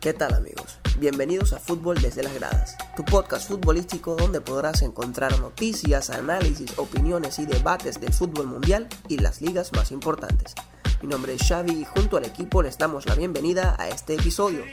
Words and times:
¿Qué 0.00 0.14
tal 0.14 0.32
amigos? 0.32 0.78
Bienvenidos 0.98 1.52
a 1.52 1.58
Fútbol 1.58 2.00
desde 2.00 2.22
las 2.22 2.32
gradas, 2.32 2.74
tu 2.96 3.04
podcast 3.04 3.46
futbolístico 3.46 4.16
donde 4.16 4.40
podrás 4.40 4.80
encontrar 4.80 5.38
noticias, 5.38 6.08
análisis, 6.08 6.78
opiniones 6.78 7.38
y 7.38 7.44
debates 7.44 8.00
del 8.00 8.14
fútbol 8.14 8.46
mundial 8.46 8.88
y 9.08 9.18
las 9.18 9.42
ligas 9.42 9.74
más 9.74 9.92
importantes. 9.92 10.54
Mi 11.02 11.08
nombre 11.08 11.34
es 11.34 11.46
Xavi 11.46 11.82
y 11.82 11.84
junto 11.84 12.16
al 12.16 12.24
equipo 12.24 12.62
les 12.62 12.78
damos 12.78 13.04
la 13.04 13.14
bienvenida 13.14 13.76
a 13.78 13.90
este 13.90 14.14
episodio. 14.14 14.64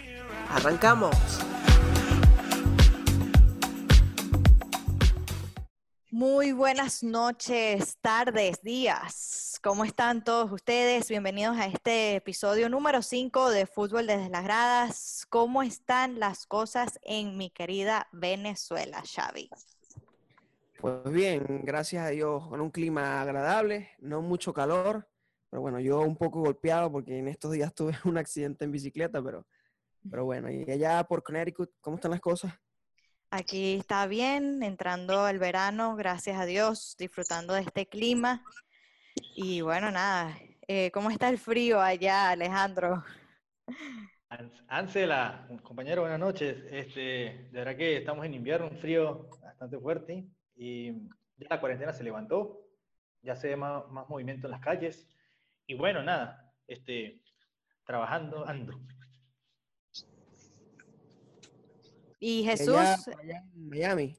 ¡Arrancamos! 0.50 1.14
Muy 6.10 6.54
buenas 6.54 7.04
noches, 7.04 7.98
tardes, 8.00 8.62
días. 8.62 9.47
¿Cómo 9.64 9.86
están 9.86 10.24
todos 10.24 10.52
ustedes? 10.52 11.10
Bienvenidos 11.10 11.58
a 11.58 11.66
este 11.66 12.16
episodio 12.16 12.70
número 12.70 13.02
5 13.02 13.50
de 13.50 13.66
Fútbol 13.66 14.06
desde 14.06 14.30
las 14.30 14.44
gradas. 14.44 15.26
¿Cómo 15.30 15.64
están 15.64 16.20
las 16.20 16.46
cosas 16.46 17.00
en 17.02 17.38
mi 17.38 17.50
querida 17.50 18.08
Venezuela, 18.12 19.02
Xavi? 19.04 19.50
Pues 20.80 21.12
bien, 21.12 21.62
gracias 21.64 22.06
a 22.06 22.10
Dios, 22.10 22.48
con 22.48 22.62
un 22.62 22.70
clima 22.70 23.22
agradable, 23.22 23.92
no 24.00 24.22
mucho 24.22 24.54
calor, 24.54 25.10
pero 25.50 25.62
bueno, 25.62 25.80
yo 25.80 26.02
un 26.02 26.18
poco 26.18 26.42
golpeado 26.42 26.92
porque 26.92 27.18
en 27.18 27.28
estos 27.28 27.52
días 27.52 27.74
tuve 27.76 27.98
un 28.04 28.18
accidente 28.18 28.66
en 28.66 28.72
bicicleta, 28.72 29.24
pero, 29.24 29.48
pero 30.10 30.26
bueno, 30.26 30.52
y 30.52 30.70
allá 30.70 31.04
por 31.04 31.24
Connecticut, 31.24 31.72
¿cómo 31.82 31.96
están 31.96 32.12
las 32.12 32.22
cosas? 32.22 32.54
Aquí 33.32 33.76
está 33.76 34.06
bien, 34.08 34.62
entrando 34.62 35.28
el 35.28 35.40
verano, 35.40 35.96
gracias 35.96 36.40
a 36.40 36.46
Dios, 36.46 36.96
disfrutando 36.98 37.54
de 37.56 37.62
este 37.62 37.88
clima. 37.88 38.44
Y 39.40 39.62
bueno, 39.62 39.92
nada, 39.92 40.36
eh, 40.68 40.90
¿cómo 40.90 41.12
está 41.12 41.30
el 41.30 41.38
frío 41.38 41.80
allá, 41.80 42.32
Alejandro? 42.32 43.04
Ansela, 44.68 45.48
compañero, 45.62 46.02
buenas 46.02 46.20
noches. 46.20 46.58
Este, 46.72 47.00
de 47.00 47.50
verdad 47.52 47.78
que 47.78 47.98
estamos 47.98 48.26
en 48.26 48.34
invierno, 48.34 48.68
un 48.68 48.80
frío 48.80 49.30
bastante 49.40 49.78
fuerte 49.78 50.26
y 50.56 50.92
ya 51.38 51.50
la 51.52 51.60
cuarentena 51.60 51.94
se 51.94 52.04
levantó, 52.04 52.68
ya 53.22 53.36
se 53.36 53.50
ve 53.50 53.58
más, 53.58 53.84
movimiento 54.10 54.48
en 54.48 54.52
las 54.52 54.62
calles 54.62 55.08
y 55.68 55.76
bueno, 55.76 56.02
nada, 56.02 56.52
este, 56.66 57.22
trabajando, 57.86 58.44
ando. 58.44 58.82
¿Y 62.20 62.44
Jesús? 62.44 62.76
allá 62.76 63.44
en 63.54 63.70
Miami. 63.70 64.18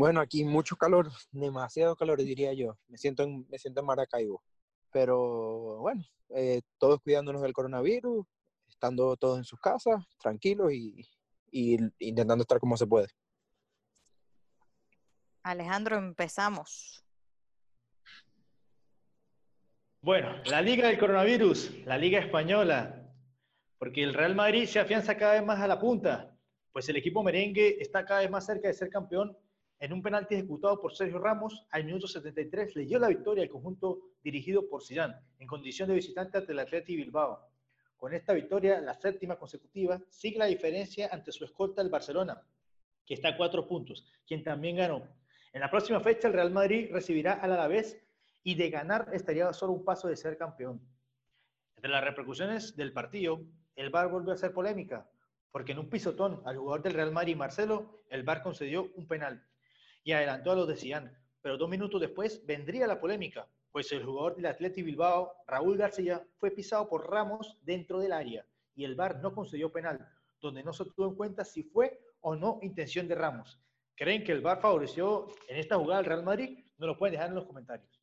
Bueno, 0.00 0.22
aquí 0.22 0.44
mucho 0.44 0.76
calor, 0.76 1.10
demasiado 1.30 1.94
calor 1.94 2.22
diría 2.22 2.54
yo. 2.54 2.78
Me 2.88 2.96
siento 2.96 3.22
en, 3.22 3.46
me 3.50 3.58
siento 3.58 3.80
en 3.80 3.86
Maracaibo. 3.86 4.42
Pero 4.90 5.76
bueno, 5.80 6.02
eh, 6.30 6.62
todos 6.78 7.02
cuidándonos 7.02 7.42
del 7.42 7.52
coronavirus, 7.52 8.24
estando 8.66 9.14
todos 9.18 9.36
en 9.36 9.44
sus 9.44 9.60
casas, 9.60 10.02
tranquilos 10.18 10.72
y, 10.72 11.06
y 11.50 11.76
intentando 11.98 12.40
estar 12.40 12.58
como 12.58 12.78
se 12.78 12.86
puede. 12.86 13.08
Alejandro, 15.42 15.98
empezamos. 15.98 17.04
Bueno, 20.00 20.42
la 20.46 20.62
Liga 20.62 20.88
del 20.88 20.98
Coronavirus, 20.98 21.84
la 21.84 21.98
Liga 21.98 22.20
Española, 22.20 23.06
porque 23.76 24.02
el 24.02 24.14
Real 24.14 24.34
Madrid 24.34 24.64
se 24.64 24.80
afianza 24.80 25.18
cada 25.18 25.34
vez 25.34 25.44
más 25.44 25.60
a 25.60 25.66
la 25.66 25.78
punta, 25.78 26.34
pues 26.72 26.88
el 26.88 26.96
equipo 26.96 27.22
merengue 27.22 27.82
está 27.82 28.06
cada 28.06 28.20
vez 28.20 28.30
más 28.30 28.46
cerca 28.46 28.68
de 28.68 28.72
ser 28.72 28.88
campeón 28.88 29.36
en 29.80 29.94
un 29.94 30.02
penalti 30.02 30.34
ejecutado 30.34 30.78
por 30.78 30.94
Sergio 30.94 31.18
Ramos, 31.18 31.66
al 31.70 31.84
minuto 31.84 32.06
73 32.06 32.76
le 32.76 32.84
dio 32.84 32.98
la 32.98 33.08
victoria 33.08 33.42
al 33.42 33.48
conjunto 33.48 34.12
dirigido 34.22 34.68
por 34.68 34.84
Zidane, 34.84 35.16
en 35.38 35.46
condición 35.46 35.88
de 35.88 35.94
visitante 35.94 36.36
ante 36.36 36.52
el 36.52 36.58
Atleti 36.58 36.96
Bilbao. 36.96 37.48
Con 37.96 38.12
esta 38.12 38.34
victoria, 38.34 38.78
la 38.82 38.94
séptima 38.94 39.36
consecutiva, 39.36 39.98
sigue 40.10 40.38
la 40.38 40.46
diferencia 40.46 41.08
ante 41.10 41.32
su 41.32 41.46
escolta 41.46 41.80
el 41.80 41.88
Barcelona, 41.88 42.42
que 43.06 43.14
está 43.14 43.30
a 43.30 43.36
cuatro 43.38 43.66
puntos, 43.66 44.06
quien 44.26 44.44
también 44.44 44.76
ganó. 44.76 45.02
En 45.52 45.62
la 45.62 45.70
próxima 45.70 46.00
fecha, 46.00 46.28
el 46.28 46.34
Real 46.34 46.50
Madrid 46.50 46.90
recibirá 46.92 47.32
al 47.32 47.52
Alavés 47.52 47.98
y 48.42 48.56
de 48.56 48.68
ganar 48.68 49.08
estaría 49.14 49.50
solo 49.54 49.72
un 49.72 49.84
paso 49.84 50.08
de 50.08 50.16
ser 50.16 50.36
campeón. 50.36 50.80
Entre 51.76 51.90
las 51.90 52.04
repercusiones 52.04 52.76
del 52.76 52.92
partido, 52.92 53.40
el 53.76 53.88
VAR 53.88 54.10
volvió 54.10 54.34
a 54.34 54.36
ser 54.36 54.52
polémica, 54.52 55.10
porque 55.50 55.72
en 55.72 55.78
un 55.78 55.88
pisotón 55.88 56.42
al 56.44 56.58
jugador 56.58 56.82
del 56.82 56.92
Real 56.92 57.12
Madrid, 57.12 57.34
Marcelo, 57.34 58.02
el 58.10 58.24
VAR 58.24 58.42
concedió 58.42 58.90
un 58.96 59.08
penal 59.08 59.46
y 60.02 60.12
adelantó 60.12 60.52
a 60.52 60.56
los 60.56 60.68
de 60.68 60.76
Zidane. 60.76 61.10
Pero 61.42 61.56
dos 61.56 61.68
minutos 61.68 62.00
después 62.00 62.44
vendría 62.44 62.86
la 62.86 63.00
polémica, 63.00 63.48
pues 63.72 63.90
el 63.92 64.04
jugador 64.04 64.36
del 64.36 64.46
Atleti 64.46 64.82
Bilbao, 64.82 65.32
Raúl 65.46 65.76
García, 65.76 66.22
fue 66.38 66.50
pisado 66.50 66.88
por 66.88 67.10
Ramos 67.10 67.58
dentro 67.62 67.98
del 67.98 68.12
área 68.12 68.44
y 68.74 68.84
el 68.84 68.94
VAR 68.94 69.20
no 69.20 69.34
concedió 69.34 69.70
penal, 69.70 70.08
donde 70.40 70.62
no 70.62 70.72
se 70.72 70.84
tuvo 70.84 71.06
en 71.06 71.14
cuenta 71.14 71.44
si 71.44 71.62
fue 71.62 72.00
o 72.20 72.34
no 72.34 72.58
intención 72.62 73.06
de 73.08 73.14
Ramos. 73.14 73.60
¿Creen 73.94 74.24
que 74.24 74.32
el 74.32 74.40
VAR 74.40 74.60
favoreció 74.60 75.28
en 75.48 75.58
esta 75.58 75.76
jugada 75.76 75.98
al 75.98 76.06
Real 76.06 76.22
Madrid? 76.22 76.64
No 76.78 76.86
lo 76.86 76.98
pueden 76.98 77.12
dejar 77.12 77.28
en 77.28 77.34
los 77.34 77.46
comentarios. 77.46 78.00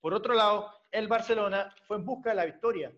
Por 0.00 0.14
otro 0.14 0.34
lado, 0.34 0.68
el 0.90 1.06
Barcelona 1.06 1.74
fue 1.86 1.96
en 1.96 2.04
busca 2.04 2.30
de 2.30 2.36
la 2.36 2.44
victoria 2.44 2.92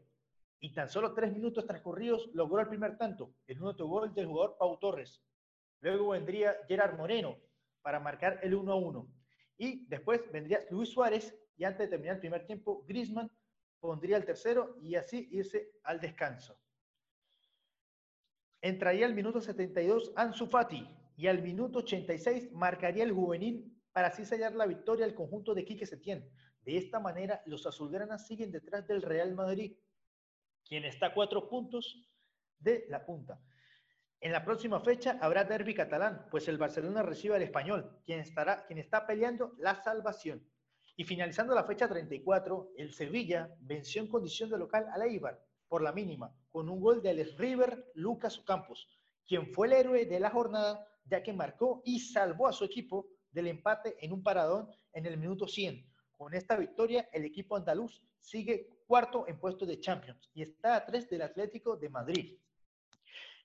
y 0.60 0.72
tan 0.72 0.88
solo 0.88 1.12
tres 1.12 1.30
minutos 1.30 1.66
transcurridos 1.66 2.30
logró 2.32 2.60
el 2.60 2.68
primer 2.68 2.96
tanto, 2.96 3.34
el 3.46 3.62
un 3.62 3.76
gol 3.76 4.14
del 4.14 4.26
jugador 4.26 4.56
Pau 4.58 4.78
Torres. 4.78 5.22
Luego 5.80 6.08
vendría 6.08 6.56
Gerard 6.66 6.96
Moreno, 6.96 7.36
para 7.84 8.00
marcar 8.00 8.40
el 8.42 8.54
1 8.54 8.72
a 8.72 8.76
1. 8.76 9.08
Y 9.58 9.86
después 9.86 10.22
vendría 10.32 10.64
Luis 10.70 10.88
Suárez 10.88 11.38
y 11.54 11.64
antes 11.64 11.80
de 11.80 11.88
terminar 11.88 12.14
el 12.14 12.20
primer 12.20 12.46
tiempo, 12.46 12.82
Grisman 12.88 13.30
pondría 13.78 14.16
el 14.16 14.24
tercero 14.24 14.74
y 14.80 14.94
así 14.94 15.28
irse 15.30 15.70
al 15.82 16.00
descanso. 16.00 16.58
Entraría 18.62 19.04
al 19.04 19.14
minuto 19.14 19.42
72 19.42 20.14
Ansu 20.16 20.46
Fati 20.46 20.88
y 21.18 21.26
al 21.26 21.42
minuto 21.42 21.80
86 21.80 22.52
marcaría 22.52 23.04
el 23.04 23.12
juvenil 23.12 23.70
para 23.92 24.08
así 24.08 24.24
sellar 24.24 24.54
la 24.54 24.66
victoria 24.66 25.04
al 25.04 25.14
conjunto 25.14 25.54
de 25.54 25.66
Quique 25.66 25.84
Setién. 25.84 26.26
De 26.62 26.78
esta 26.78 26.98
manera, 26.98 27.42
los 27.44 27.66
azulgranas 27.66 28.26
siguen 28.26 28.50
detrás 28.50 28.86
del 28.86 29.02
Real 29.02 29.34
Madrid, 29.34 29.76
quien 30.66 30.86
está 30.86 31.08
a 31.08 31.14
cuatro 31.14 31.50
puntos 31.50 32.08
de 32.58 32.86
la 32.88 33.04
punta. 33.04 33.38
En 34.24 34.32
la 34.32 34.42
próxima 34.42 34.80
fecha 34.80 35.18
habrá 35.20 35.44
derby 35.44 35.74
catalán, 35.74 36.26
pues 36.30 36.48
el 36.48 36.56
Barcelona 36.56 37.02
recibe 37.02 37.36
al 37.36 37.42
español, 37.42 38.00
quien, 38.06 38.20
estará, 38.20 38.64
quien 38.64 38.78
está 38.78 39.06
peleando 39.06 39.52
la 39.58 39.74
salvación. 39.84 40.42
Y 40.96 41.04
finalizando 41.04 41.54
la 41.54 41.64
fecha 41.64 41.86
34, 41.86 42.70
el 42.78 42.94
Sevilla 42.94 43.54
venció 43.60 44.00
en 44.00 44.08
condición 44.08 44.48
de 44.48 44.56
local 44.56 44.86
al 44.90 45.02
Eibar 45.02 45.44
por 45.68 45.82
la 45.82 45.92
mínima, 45.92 46.34
con 46.48 46.70
un 46.70 46.80
gol 46.80 47.02
del 47.02 47.36
River 47.36 47.92
Lucas 47.96 48.42
Campos, 48.46 48.88
quien 49.26 49.52
fue 49.52 49.66
el 49.66 49.74
héroe 49.74 50.06
de 50.06 50.18
la 50.18 50.30
jornada, 50.30 50.88
ya 51.04 51.22
que 51.22 51.34
marcó 51.34 51.82
y 51.84 52.00
salvó 52.00 52.48
a 52.48 52.54
su 52.54 52.64
equipo 52.64 53.06
del 53.30 53.48
empate 53.48 53.94
en 54.00 54.10
un 54.10 54.22
paradón 54.22 54.70
en 54.94 55.04
el 55.04 55.18
minuto 55.18 55.46
100. 55.46 55.86
Con 56.16 56.32
esta 56.32 56.56
victoria, 56.56 57.10
el 57.12 57.26
equipo 57.26 57.56
andaluz 57.56 58.02
sigue 58.20 58.70
cuarto 58.86 59.28
en 59.28 59.38
puesto 59.38 59.66
de 59.66 59.80
Champions 59.80 60.30
y 60.32 60.40
está 60.40 60.76
a 60.76 60.86
tres 60.86 61.10
del 61.10 61.20
Atlético 61.20 61.76
de 61.76 61.90
Madrid. 61.90 62.38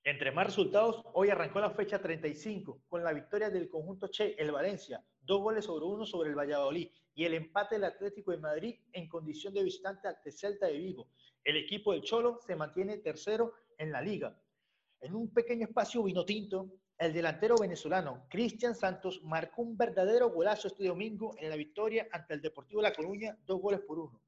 Entre 0.10 0.32
más 0.32 0.48
resultados, 0.48 1.04
hoy 1.14 1.30
arrancó 1.30 1.60
la 1.60 1.70
fecha 1.70 2.02
35 2.02 2.82
con 2.90 3.04
la 3.04 3.14
victoria 3.14 3.52
del 3.52 3.70
conjunto 3.70 4.08
Che, 4.08 4.34
el 4.40 4.52
Valencia, 4.52 5.06
dos 5.22 5.40
goles 5.40 5.66
sobre 5.66 5.86
uno 5.86 6.04
sobre 6.04 6.30
el 6.30 6.36
Valladolid 6.36 6.90
y 7.14 7.26
el 7.26 7.36
empate 7.36 7.76
del 7.76 7.84
Atlético 7.84 8.32
de 8.32 8.40
Madrid 8.40 8.80
en 8.92 9.08
condición 9.08 9.54
de 9.54 9.62
visitante 9.62 10.08
ante 10.08 10.32
Celta 10.32 10.66
de 10.66 10.80
Vigo. 10.80 11.10
El 11.44 11.58
equipo 11.58 11.94
del 11.94 12.02
Cholo 12.02 12.40
se 12.44 12.56
mantiene 12.56 12.98
tercero 12.98 13.54
en 13.78 13.92
la 13.92 14.02
liga. 14.02 14.36
En 15.00 15.14
un 15.14 15.32
pequeño 15.32 15.68
espacio 15.68 16.02
vino 16.02 16.26
tinto, 16.26 16.72
el 16.98 17.14
delantero 17.14 17.58
venezolano 17.60 18.26
Cristian 18.32 18.74
Santos 18.74 19.22
marcó 19.22 19.62
un 19.62 19.78
verdadero 19.78 20.32
golazo 20.32 20.70
este 20.70 20.88
domingo 20.88 21.36
en 21.38 21.52
la 21.52 21.56
victoria 21.56 22.08
ante 22.12 22.34
el 22.34 22.42
Deportivo 22.42 22.82
La 22.82 22.94
Coruña, 22.94 23.38
dos 23.46 23.62
goles 23.62 23.82
por 23.82 24.00
uno. 24.00 24.20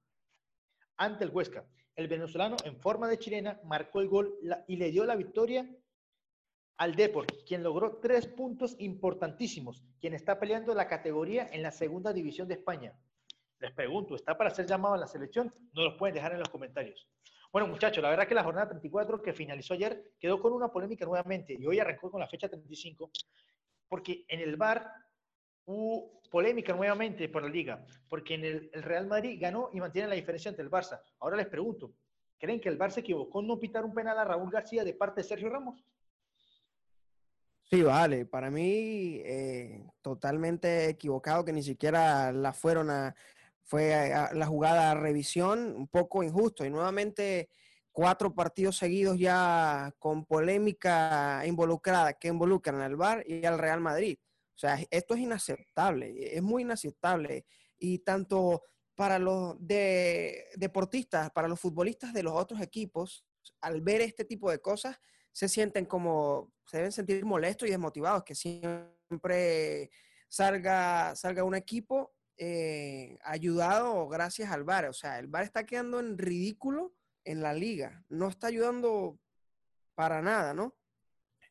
Ante 0.97 1.23
el 1.23 1.31
Huesca. 1.31 1.65
El 2.01 2.07
venezolano, 2.07 2.57
en 2.65 2.75
forma 2.77 3.07
de 3.07 3.19
chilena, 3.19 3.61
marcó 3.63 4.01
el 4.01 4.07
gol 4.07 4.33
y 4.67 4.75
le 4.77 4.89
dio 4.89 5.05
la 5.05 5.15
victoria 5.15 5.69
al 6.77 6.95
Deport, 6.95 7.31
quien 7.45 7.61
logró 7.61 7.97
tres 7.97 8.25
puntos 8.25 8.75
importantísimos, 8.79 9.83
quien 9.99 10.15
está 10.15 10.39
peleando 10.39 10.73
la 10.73 10.87
categoría 10.87 11.47
en 11.51 11.61
la 11.61 11.69
segunda 11.69 12.11
división 12.11 12.47
de 12.47 12.55
España. 12.55 12.97
Les 13.59 13.71
pregunto, 13.71 14.15
¿está 14.15 14.35
para 14.35 14.49
ser 14.49 14.65
llamado 14.65 14.95
a 14.95 14.97
la 14.97 15.05
selección? 15.05 15.53
No 15.73 15.83
los 15.83 15.93
pueden 15.93 16.15
dejar 16.15 16.31
en 16.31 16.39
los 16.39 16.49
comentarios. 16.49 17.07
Bueno, 17.51 17.67
muchachos, 17.67 18.01
la 18.01 18.09
verdad 18.09 18.27
que 18.27 18.33
la 18.33 18.43
jornada 18.43 18.69
34 18.69 19.21
que 19.21 19.33
finalizó 19.33 19.75
ayer 19.75 20.13
quedó 20.19 20.41
con 20.41 20.53
una 20.53 20.69
polémica 20.69 21.05
nuevamente 21.05 21.53
y 21.53 21.63
hoy 21.67 21.77
arrancó 21.77 22.09
con 22.09 22.19
la 22.19 22.27
fecha 22.27 22.49
35, 22.49 23.11
porque 23.87 24.25
en 24.27 24.39
el 24.39 24.55
bar 24.55 24.91
hubo 25.65 26.21
polémica 26.31 26.73
nuevamente 26.73 27.29
por 27.29 27.43
la 27.43 27.49
liga, 27.49 27.85
porque 28.07 28.35
en 28.35 28.45
el, 28.45 28.71
Real 28.73 29.05
Madrid 29.05 29.37
ganó 29.39 29.69
y 29.73 29.79
mantiene 29.79 30.07
la 30.07 30.15
diferencia 30.15 30.49
entre 30.49 30.63
el 30.63 30.71
Barça. 30.71 31.01
Ahora 31.19 31.37
les 31.37 31.47
pregunto, 31.47 31.93
¿creen 32.41 32.59
que 32.59 32.69
el 32.69 32.79
Barça 32.79 32.95
se 32.95 32.99
equivocó 33.01 33.41
no 33.43 33.59
pitar 33.59 33.85
un 33.85 33.93
penal 33.93 34.17
a 34.17 34.25
Raúl 34.25 34.49
García 34.49 34.83
de 34.83 34.93
parte 34.93 35.21
de 35.21 35.27
Sergio 35.27 35.49
Ramos? 35.49 35.85
Sí, 37.69 37.83
vale, 37.83 38.25
para 38.25 38.49
mí 38.49 39.21
eh, 39.23 39.87
totalmente 40.01 40.89
equivocado 40.89 41.45
que 41.45 41.53
ni 41.53 41.63
siquiera 41.63 42.33
la 42.33 42.51
fueron 42.51 42.89
a, 42.89 43.15
fue 43.63 44.11
la 44.33 44.45
jugada 44.45 44.91
a 44.91 44.95
revisión, 44.95 45.75
un 45.75 45.87
poco 45.87 46.23
injusto 46.23 46.65
y 46.65 46.69
nuevamente 46.69 47.47
cuatro 47.91 48.33
partidos 48.33 48.75
seguidos 48.75 49.17
ya 49.17 49.93
con 49.99 50.25
polémica 50.25 51.43
involucrada 51.45 52.13
que 52.13 52.29
involucran 52.29 52.81
al 52.81 52.95
VAR 52.95 53.23
y 53.25 53.45
al 53.45 53.59
Real 53.59 53.79
Madrid. 53.79 54.17
O 54.55 54.57
sea, 54.57 54.79
esto 54.89 55.13
es 55.13 55.21
inaceptable, 55.21 56.35
es 56.35 56.41
muy 56.41 56.63
inaceptable. 56.63 57.45
Y 57.77 57.99
tanto 57.99 58.63
para 59.01 59.17
los 59.17 59.55
de, 59.59 60.45
deportistas, 60.57 61.31
para 61.31 61.47
los 61.47 61.59
futbolistas 61.59 62.13
de 62.13 62.21
los 62.21 62.33
otros 62.33 62.61
equipos, 62.61 63.25
al 63.59 63.81
ver 63.81 63.99
este 63.99 64.25
tipo 64.25 64.51
de 64.51 64.59
cosas, 64.59 64.99
se 65.31 65.49
sienten 65.49 65.87
como, 65.87 66.53
se 66.67 66.77
deben 66.77 66.91
sentir 66.91 67.25
molestos 67.25 67.67
y 67.67 67.71
desmotivados, 67.71 68.23
que 68.23 68.35
siempre 68.35 69.89
salga, 70.29 71.15
salga 71.15 71.43
un 71.43 71.55
equipo 71.55 72.13
eh, 72.37 73.17
ayudado 73.23 74.07
gracias 74.07 74.51
al 74.51 74.65
VAR. 74.65 74.85
O 74.85 74.93
sea, 74.93 75.17
el 75.17 75.25
VAR 75.25 75.45
está 75.45 75.65
quedando 75.65 75.99
en 75.99 76.15
ridículo 76.19 76.93
en 77.23 77.41
la 77.41 77.55
liga. 77.55 78.05
No 78.07 78.27
está 78.27 78.45
ayudando 78.45 79.17
para 79.95 80.21
nada, 80.21 80.53
¿no? 80.53 80.75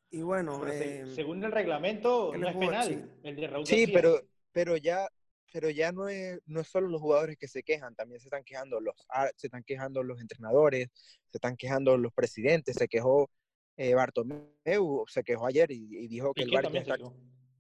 Y 0.08 0.23
bueno, 0.23 0.64
eh, 0.69 1.05
según 1.17 1.43
el 1.43 1.50
reglamento, 1.50 2.32
no 2.32 2.49
es 2.49 2.56
penal. 2.56 3.11
El 3.25 3.35
de 3.35 3.49
Raúl 3.49 3.67
sí, 3.67 3.88
pero, 3.88 4.20
pero 4.52 4.76
ya, 4.76 5.08
pero 5.52 5.70
ya 5.70 5.93
no 5.93 6.08
es, 6.08 6.41
no 6.47 6.61
es 6.61 6.69
solo 6.69 6.88
los 6.88 7.00
jugadores 7.00 7.37
que 7.37 7.49
se 7.49 7.62
quejan, 7.62 7.94
también 7.94 8.20
se 8.20 8.26
están 8.26 8.44
quejando 8.44 8.81
los, 8.81 8.94
se 9.37 9.47
están 9.47 9.62
quejando 9.64 10.02
los 10.02 10.20
entrenadores, 10.20 10.88
se 11.31 11.38
están 11.38 11.56
quejando 11.56 11.97
los 11.97 12.12
presidentes, 12.12 12.76
se 12.76 12.88
quejó 12.88 13.31
eh, 13.76 13.94
Bartomeu, 13.94 15.05
se 15.08 15.23
quejó 15.23 15.47
ayer 15.47 15.70
y, 15.70 16.08
dijo 16.08 16.35
que 16.35 16.43
el 16.43 16.50
VAR 16.50 16.75
está, 16.76 16.97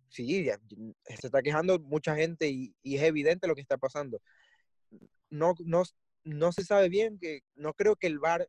sí, 0.08 0.44
se 0.44 1.26
está 1.26 1.42
quejando 1.42 1.78
mucha 1.78 2.14
gente 2.14 2.48
y, 2.48 2.74
y, 2.82 2.96
es 2.96 3.02
evidente 3.02 3.48
lo 3.48 3.54
que 3.54 3.62
está 3.62 3.78
pasando. 3.78 4.20
No, 5.30 5.54
no, 5.64 5.82
no 6.24 6.52
se 6.52 6.64
sabe 6.64 6.88
bien, 6.88 7.18
que 7.18 7.40
no 7.54 7.72
creo 7.74 7.96
que 7.96 8.06
el 8.06 8.18
VAR 8.18 8.48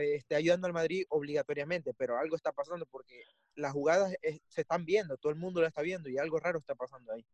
esté 0.00 0.34
ayudando 0.34 0.66
al 0.66 0.72
Madrid 0.72 1.04
obligatoriamente, 1.10 1.92
pero 1.94 2.18
algo 2.18 2.34
está 2.34 2.52
pasando 2.52 2.86
porque 2.86 3.22
las 3.54 3.72
jugadas 3.72 4.14
se 4.48 4.60
están 4.62 4.84
viendo, 4.84 5.16
todo 5.18 5.32
el 5.32 5.38
mundo 5.38 5.60
la 5.60 5.68
está 5.68 5.82
viendo 5.82 6.08
y 6.08 6.18
algo 6.18 6.38
raro 6.38 6.58
está 6.58 6.74
pasando 6.74 7.12
ahí. 7.12 7.24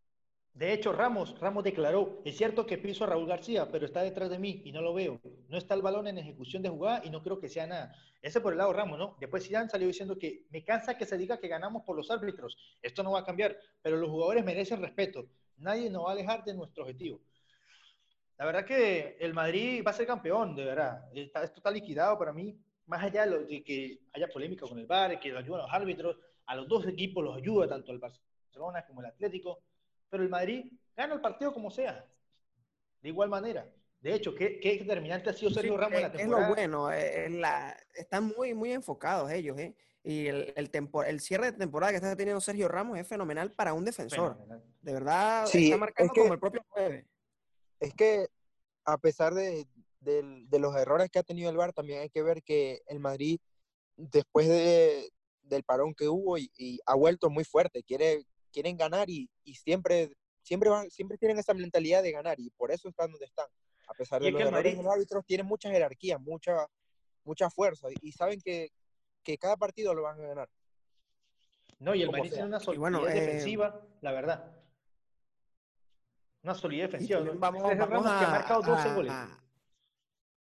De 0.56 0.72
hecho, 0.72 0.90
Ramos, 0.90 1.38
Ramos 1.38 1.62
declaró, 1.64 2.22
es 2.24 2.34
cierto 2.34 2.64
que 2.64 2.78
piso 2.78 3.04
a 3.04 3.08
Raúl 3.08 3.26
García, 3.26 3.70
pero 3.70 3.84
está 3.84 4.00
detrás 4.00 4.30
de 4.30 4.38
mí 4.38 4.62
y 4.64 4.72
no 4.72 4.80
lo 4.80 4.94
veo. 4.94 5.20
No 5.50 5.58
está 5.58 5.74
el 5.74 5.82
balón 5.82 6.08
en 6.08 6.16
ejecución 6.16 6.62
de 6.62 6.70
jugada 6.70 7.02
y 7.04 7.10
no 7.10 7.22
creo 7.22 7.38
que 7.38 7.50
sea 7.50 7.66
nada. 7.66 7.94
Ese 8.22 8.40
por 8.40 8.54
el 8.54 8.58
lado 8.58 8.72
Ramos, 8.72 8.98
¿no? 8.98 9.18
Después 9.20 9.46
Zidane 9.46 9.68
salió 9.68 9.86
diciendo 9.86 10.18
que 10.18 10.46
me 10.48 10.64
cansa 10.64 10.96
que 10.96 11.04
se 11.04 11.18
diga 11.18 11.38
que 11.38 11.48
ganamos 11.48 11.82
por 11.82 11.94
los 11.94 12.10
árbitros. 12.10 12.56
Esto 12.80 13.02
no 13.02 13.12
va 13.12 13.20
a 13.20 13.24
cambiar, 13.26 13.54
pero 13.82 13.98
los 13.98 14.08
jugadores 14.08 14.46
merecen 14.46 14.80
respeto. 14.80 15.28
Nadie 15.58 15.90
nos 15.90 16.06
va 16.06 16.08
a 16.08 16.12
alejar 16.12 16.42
de 16.42 16.54
nuestro 16.54 16.84
objetivo. 16.84 17.20
La 18.38 18.46
verdad 18.46 18.64
que 18.64 19.18
el 19.20 19.34
Madrid 19.34 19.82
va 19.86 19.90
a 19.90 19.94
ser 19.94 20.06
campeón, 20.06 20.56
de 20.56 20.64
verdad. 20.64 21.04
esto 21.14 21.58
está 21.58 21.70
liquidado 21.70 22.18
para 22.18 22.32
mí. 22.32 22.58
Más 22.86 23.02
allá 23.02 23.26
de, 23.26 23.62
que 23.62 23.98
haya 24.14 24.28
polémica 24.28 24.66
con 24.66 24.78
el 24.78 24.86
VAR, 24.86 25.20
que 25.20 25.28
lo 25.28 25.38
ayudan 25.38 25.60
los 25.60 25.72
árbitros, 25.72 26.16
a 26.46 26.56
los 26.56 26.66
dos 26.66 26.86
equipos 26.86 27.22
los 27.22 27.36
ayuda, 27.36 27.68
tanto 27.68 27.92
el 27.92 27.98
Barcelona 27.98 28.86
como 28.86 29.00
el 29.00 29.06
Atlético. 29.08 29.60
Pero 30.08 30.22
el 30.22 30.28
Madrid 30.28 30.72
gana 30.96 31.14
el 31.14 31.20
partido 31.20 31.52
como 31.52 31.70
sea, 31.70 32.04
de 33.02 33.08
igual 33.08 33.28
manera. 33.28 33.70
De 34.00 34.14
hecho, 34.14 34.34
¿qué, 34.34 34.60
qué 34.60 34.78
determinante 34.78 35.30
ha 35.30 35.32
sido 35.32 35.50
Sergio 35.50 35.76
Ramos 35.76 35.96
en 35.96 36.02
la 36.02 36.12
temporada? 36.12 36.44
Es 36.44 36.48
lo 36.48 36.54
bueno, 36.54 36.92
eh, 36.92 37.28
la, 37.30 37.76
están 37.94 38.32
muy, 38.36 38.54
muy 38.54 38.72
enfocados 38.72 39.30
ellos, 39.30 39.58
¿eh? 39.58 39.74
Y 40.04 40.28
el, 40.28 40.52
el, 40.54 40.70
el, 41.06 41.20
cierre 41.20 41.50
de 41.50 41.58
temporada 41.58 41.90
que 41.90 41.96
está 41.96 42.14
teniendo 42.14 42.40
Sergio 42.40 42.68
Ramos 42.68 42.96
es 42.96 43.08
fenomenal 43.08 43.50
para 43.50 43.74
un 43.74 43.84
defensor. 43.84 44.36
De 44.80 44.92
verdad, 44.92 45.48
está 45.52 45.76
marcando 45.76 46.12
como 46.14 46.34
el 46.34 46.38
propio 46.38 46.64
jueves 46.68 47.04
es 47.80 47.94
que 47.94 48.28
a 48.84 48.98
pesar 48.98 49.34
de, 49.34 49.66
los 50.52 50.76
errores 50.76 51.10
que 51.10 51.18
ha 51.18 51.24
tenido 51.24 51.50
el 51.50 51.56
VAR, 51.56 51.72
también 51.72 52.00
hay 52.00 52.10
que 52.10 52.22
ver 52.22 52.42
que 52.42 52.82
el 52.86 53.00
Madrid, 53.00 53.38
después 53.96 54.48
de, 54.48 55.10
del 55.42 55.64
parón 55.64 55.94
que 55.94 56.08
hubo, 56.08 56.38
y, 56.38 56.80
ha 56.86 56.94
vuelto 56.94 57.30
muy 57.30 57.44
fuerte, 57.44 57.82
quiere, 57.82 58.24
quieren 58.56 58.78
ganar 58.78 59.10
y, 59.10 59.28
siempre, 59.52 60.10
siempre, 60.40 60.70
siempre 60.88 61.18
tienen 61.18 61.38
esa 61.38 61.52
mentalidad 61.52 62.02
de 62.02 62.10
ganar 62.10 62.40
y 62.40 62.48
por 62.48 62.70
eso 62.72 62.88
están 62.88 63.10
donde 63.10 63.26
están. 63.26 63.44
A 63.86 63.92
pesar 63.92 64.22
de 64.22 64.30
los 64.30 64.40
errores, 64.40 64.78
los 64.78 64.86
árbitros 64.86 65.26
tienen 65.26 65.46
mucha 65.46 65.68
jerarquía, 65.70 66.16
mucha, 66.16 66.66
mucha 67.22 67.50
fuerza 67.50 67.88
y 68.00 68.12
saben 68.12 68.40
que, 68.40 68.70
cada 69.38 69.56
partido 69.58 69.92
lo 69.92 70.04
van 70.04 70.18
a 70.20 70.26
ganar. 70.26 70.48
No, 71.80 71.94
y 71.94 72.02
el 72.02 72.10
Madrid 72.10 72.30
tiene 72.30 72.46
una 72.46 72.60
solidez 72.60 73.14
eh, 73.14 73.20
defensiva, 73.20 73.86
la 74.00 74.12
verdad. 74.12 74.56
Una 76.42 76.54
solidez 76.54 76.92
defensiva. 76.92 77.20
Vamos, 77.34 77.62
a, 77.62 77.74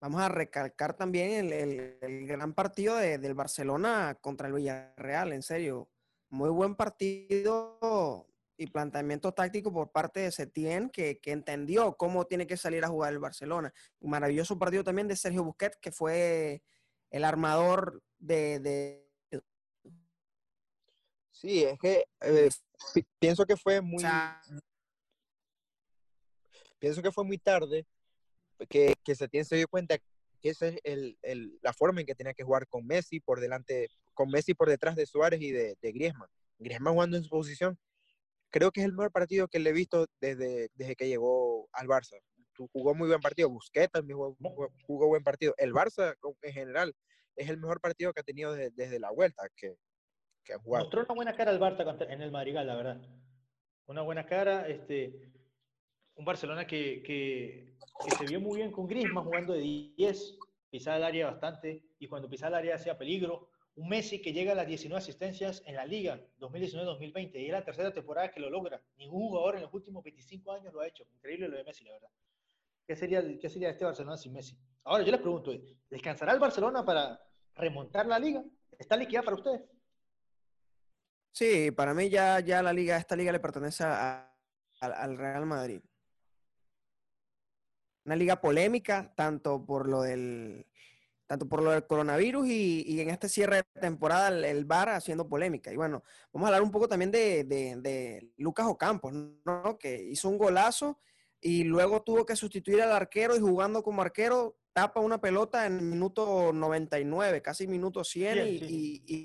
vamos 0.00 0.20
a 0.20 0.28
recalcar 0.28 0.96
también 0.96 1.52
el, 1.52 2.26
gran 2.26 2.54
partido 2.54 2.96
del 2.96 3.34
Barcelona 3.34 4.18
contra 4.20 4.48
el 4.48 4.54
Villarreal, 4.54 5.32
en 5.32 5.42
serio. 5.42 5.89
Muy 6.30 6.50
buen 6.50 6.76
partido 6.76 8.26
y 8.56 8.66
planteamiento 8.68 9.32
táctico 9.32 9.72
por 9.72 9.90
parte 9.90 10.20
de 10.20 10.30
Setién, 10.30 10.90
que, 10.90 11.18
entendió 11.24 11.96
cómo 11.96 12.26
tiene 12.26 12.46
que 12.46 12.56
salir 12.56 12.84
a 12.84 12.88
jugar 12.88 13.12
el 13.12 13.18
Barcelona. 13.18 13.72
Maravilloso 14.00 14.58
partido 14.58 14.84
también 14.84 15.08
de 15.08 15.16
Sergio 15.16 15.42
Busquets, 15.42 15.76
que 15.78 15.90
fue 15.90 16.62
el 17.10 17.24
armador 17.24 18.02
de... 18.18 19.06
Sí, 21.32 21.64
es 21.64 21.78
que 21.78 22.04
eh, 22.20 22.50
pienso 23.18 23.46
que 23.46 23.56
fue 23.56 23.80
muy, 23.80 24.04
pienso 26.78 27.00
que 27.00 27.10
fue 27.10 27.24
muy 27.24 27.38
tarde 27.38 27.86
que, 28.68 28.94
que 29.02 29.14
Setién 29.14 29.46
se 29.46 29.56
dio 29.56 29.66
cuenta 29.66 29.96
que 30.40 30.50
esa 30.50 30.68
es 30.68 30.78
el, 30.84 31.18
el, 31.22 31.58
la 31.62 31.72
forma 31.72 32.00
en 32.00 32.06
que 32.06 32.14
tenía 32.14 32.34
que 32.34 32.44
jugar 32.44 32.66
con 32.66 32.86
Messi 32.86 33.20
por 33.20 33.40
delante, 33.40 33.88
con 34.14 34.30
Messi 34.30 34.54
por 34.54 34.68
detrás 34.68 34.96
de 34.96 35.06
Suárez 35.06 35.40
y 35.40 35.50
de, 35.52 35.76
de 35.80 35.92
Griezmann. 35.92 36.28
Griezmann 36.58 36.94
jugando 36.94 37.16
en 37.16 37.24
su 37.24 37.30
posición, 37.30 37.78
creo 38.50 38.70
que 38.70 38.80
es 38.80 38.86
el 38.86 38.92
mejor 38.92 39.12
partido 39.12 39.48
que 39.48 39.58
le 39.58 39.70
he 39.70 39.72
visto 39.72 40.06
desde, 40.20 40.68
desde 40.74 40.96
que 40.96 41.08
llegó 41.08 41.68
al 41.72 41.86
Barça. 41.86 42.18
Jugó 42.72 42.94
muy 42.94 43.08
buen 43.08 43.20
partido, 43.20 43.48
Busquets 43.48 43.90
también 43.90 44.18
jugó, 44.18 45.08
buen 45.08 45.24
partido. 45.24 45.54
El 45.56 45.72
Barça 45.72 46.14
en 46.42 46.52
general 46.52 46.94
es 47.36 47.48
el 47.48 47.58
mejor 47.58 47.80
partido 47.80 48.12
que 48.12 48.20
ha 48.20 48.24
tenido 48.24 48.52
desde, 48.52 48.70
desde 48.74 48.98
la 49.00 49.10
vuelta 49.10 49.48
que, 49.56 49.76
que 50.44 50.52
ha 50.52 50.58
jugado. 50.58 50.84
Mostró 50.84 51.04
una 51.04 51.14
buena 51.14 51.36
cara 51.36 51.52
al 51.52 51.60
Barça 51.60 52.06
en 52.10 52.20
el 52.20 52.30
Marigal, 52.30 52.66
la 52.66 52.76
verdad. 52.76 53.00
Una 53.86 54.02
buena 54.02 54.26
cara, 54.26 54.68
este, 54.68 55.32
un 56.20 56.24
Barcelona 56.26 56.66
que, 56.66 57.02
que, 57.02 57.74
se 58.18 58.26
vio 58.26 58.40
muy 58.40 58.58
bien 58.58 58.70
con 58.70 58.86
Griezmann 58.86 59.24
jugando 59.24 59.54
de 59.54 59.60
10, 59.60 60.38
pisaba 60.70 60.98
el 60.98 61.04
área 61.04 61.26
bastante 61.30 61.82
y 61.98 62.06
cuando 62.08 62.28
pisaba 62.28 62.50
el 62.50 62.54
área 62.56 62.74
hacía 62.76 62.98
peligro. 62.98 63.48
Un 63.76 63.88
Messi 63.88 64.20
que 64.20 64.32
llega 64.32 64.52
a 64.52 64.54
las 64.54 64.66
19 64.66 64.98
asistencias 64.98 65.62
en 65.64 65.76
la 65.76 65.86
Liga 65.86 66.20
2019-2020 66.38 67.36
y 67.36 67.46
es 67.46 67.52
la 67.52 67.64
tercera 67.64 67.94
temporada 67.94 68.30
que 68.30 68.40
lo 68.40 68.50
logra. 68.50 68.82
Ningún 68.98 69.28
jugador 69.28 69.56
en 69.56 69.62
los 69.62 69.72
últimos 69.72 70.04
25 70.04 70.52
años 70.52 70.74
lo 70.74 70.80
ha 70.80 70.88
hecho. 70.88 71.06
Increíble 71.14 71.48
lo 71.48 71.56
de 71.56 71.64
Messi, 71.64 71.84
la 71.84 71.92
verdad. 71.92 72.10
¿Qué 72.86 72.96
sería, 72.96 73.22
qué 73.38 73.48
sería 73.48 73.70
este 73.70 73.86
Barcelona 73.86 74.18
sin 74.18 74.34
Messi? 74.34 74.58
Ahora 74.84 75.04
yo 75.04 75.12
les 75.12 75.20
pregunto, 75.20 75.52
¿descansará 75.88 76.32
el 76.32 76.40
Barcelona 76.40 76.84
para 76.84 77.18
remontar 77.54 78.06
la 78.06 78.18
Liga? 78.18 78.44
¿Está 78.78 78.96
liquidada 78.96 79.24
para 79.24 79.36
ustedes? 79.36 79.62
Sí, 81.32 81.70
para 81.70 81.94
mí 81.94 82.10
ya, 82.10 82.40
ya 82.40 82.62
la 82.62 82.72
liga, 82.74 82.98
esta 82.98 83.16
liga 83.16 83.32
le 83.32 83.40
pertenece 83.40 83.84
al 83.84 85.16
Real 85.16 85.46
Madrid 85.46 85.80
una 88.04 88.16
liga 88.16 88.40
polémica, 88.40 89.12
tanto 89.14 89.64
por 89.64 89.88
lo 89.88 90.02
del, 90.02 90.66
tanto 91.26 91.48
por 91.48 91.62
lo 91.62 91.70
del 91.70 91.86
coronavirus 91.86 92.48
y, 92.48 93.00
en 93.00 93.10
este 93.10 93.28
cierre 93.28 93.56
de 93.56 93.80
temporada 93.80 94.28
el, 94.28 94.64
VAR 94.64 94.88
haciendo 94.88 95.28
polémica. 95.28 95.72
Y 95.72 95.76
bueno, 95.76 96.02
vamos 96.32 96.46
a 96.46 96.48
hablar 96.48 96.62
un 96.62 96.72
poco 96.72 96.88
también 96.88 97.12
de, 97.12 98.32
Lucas 98.36 98.66
Ocampos, 98.66 99.12
¿no? 99.12 99.78
que 99.78 100.02
hizo 100.02 100.28
un 100.28 100.38
golazo 100.38 100.98
y 101.40 101.64
luego 101.64 102.02
tuvo 102.02 102.26
que 102.26 102.36
sustituir 102.36 102.82
al 102.82 102.92
arquero 102.92 103.36
y 103.36 103.40
jugando 103.40 103.82
como 103.82 104.02
arquero 104.02 104.56
tapa 104.72 105.00
una 105.00 105.20
pelota 105.20 105.66
en 105.66 105.88
minuto 105.88 106.52
99, 106.52 107.42
casi 107.42 107.66
minuto 107.66 108.04
100 108.04 108.46
y, 108.68 109.24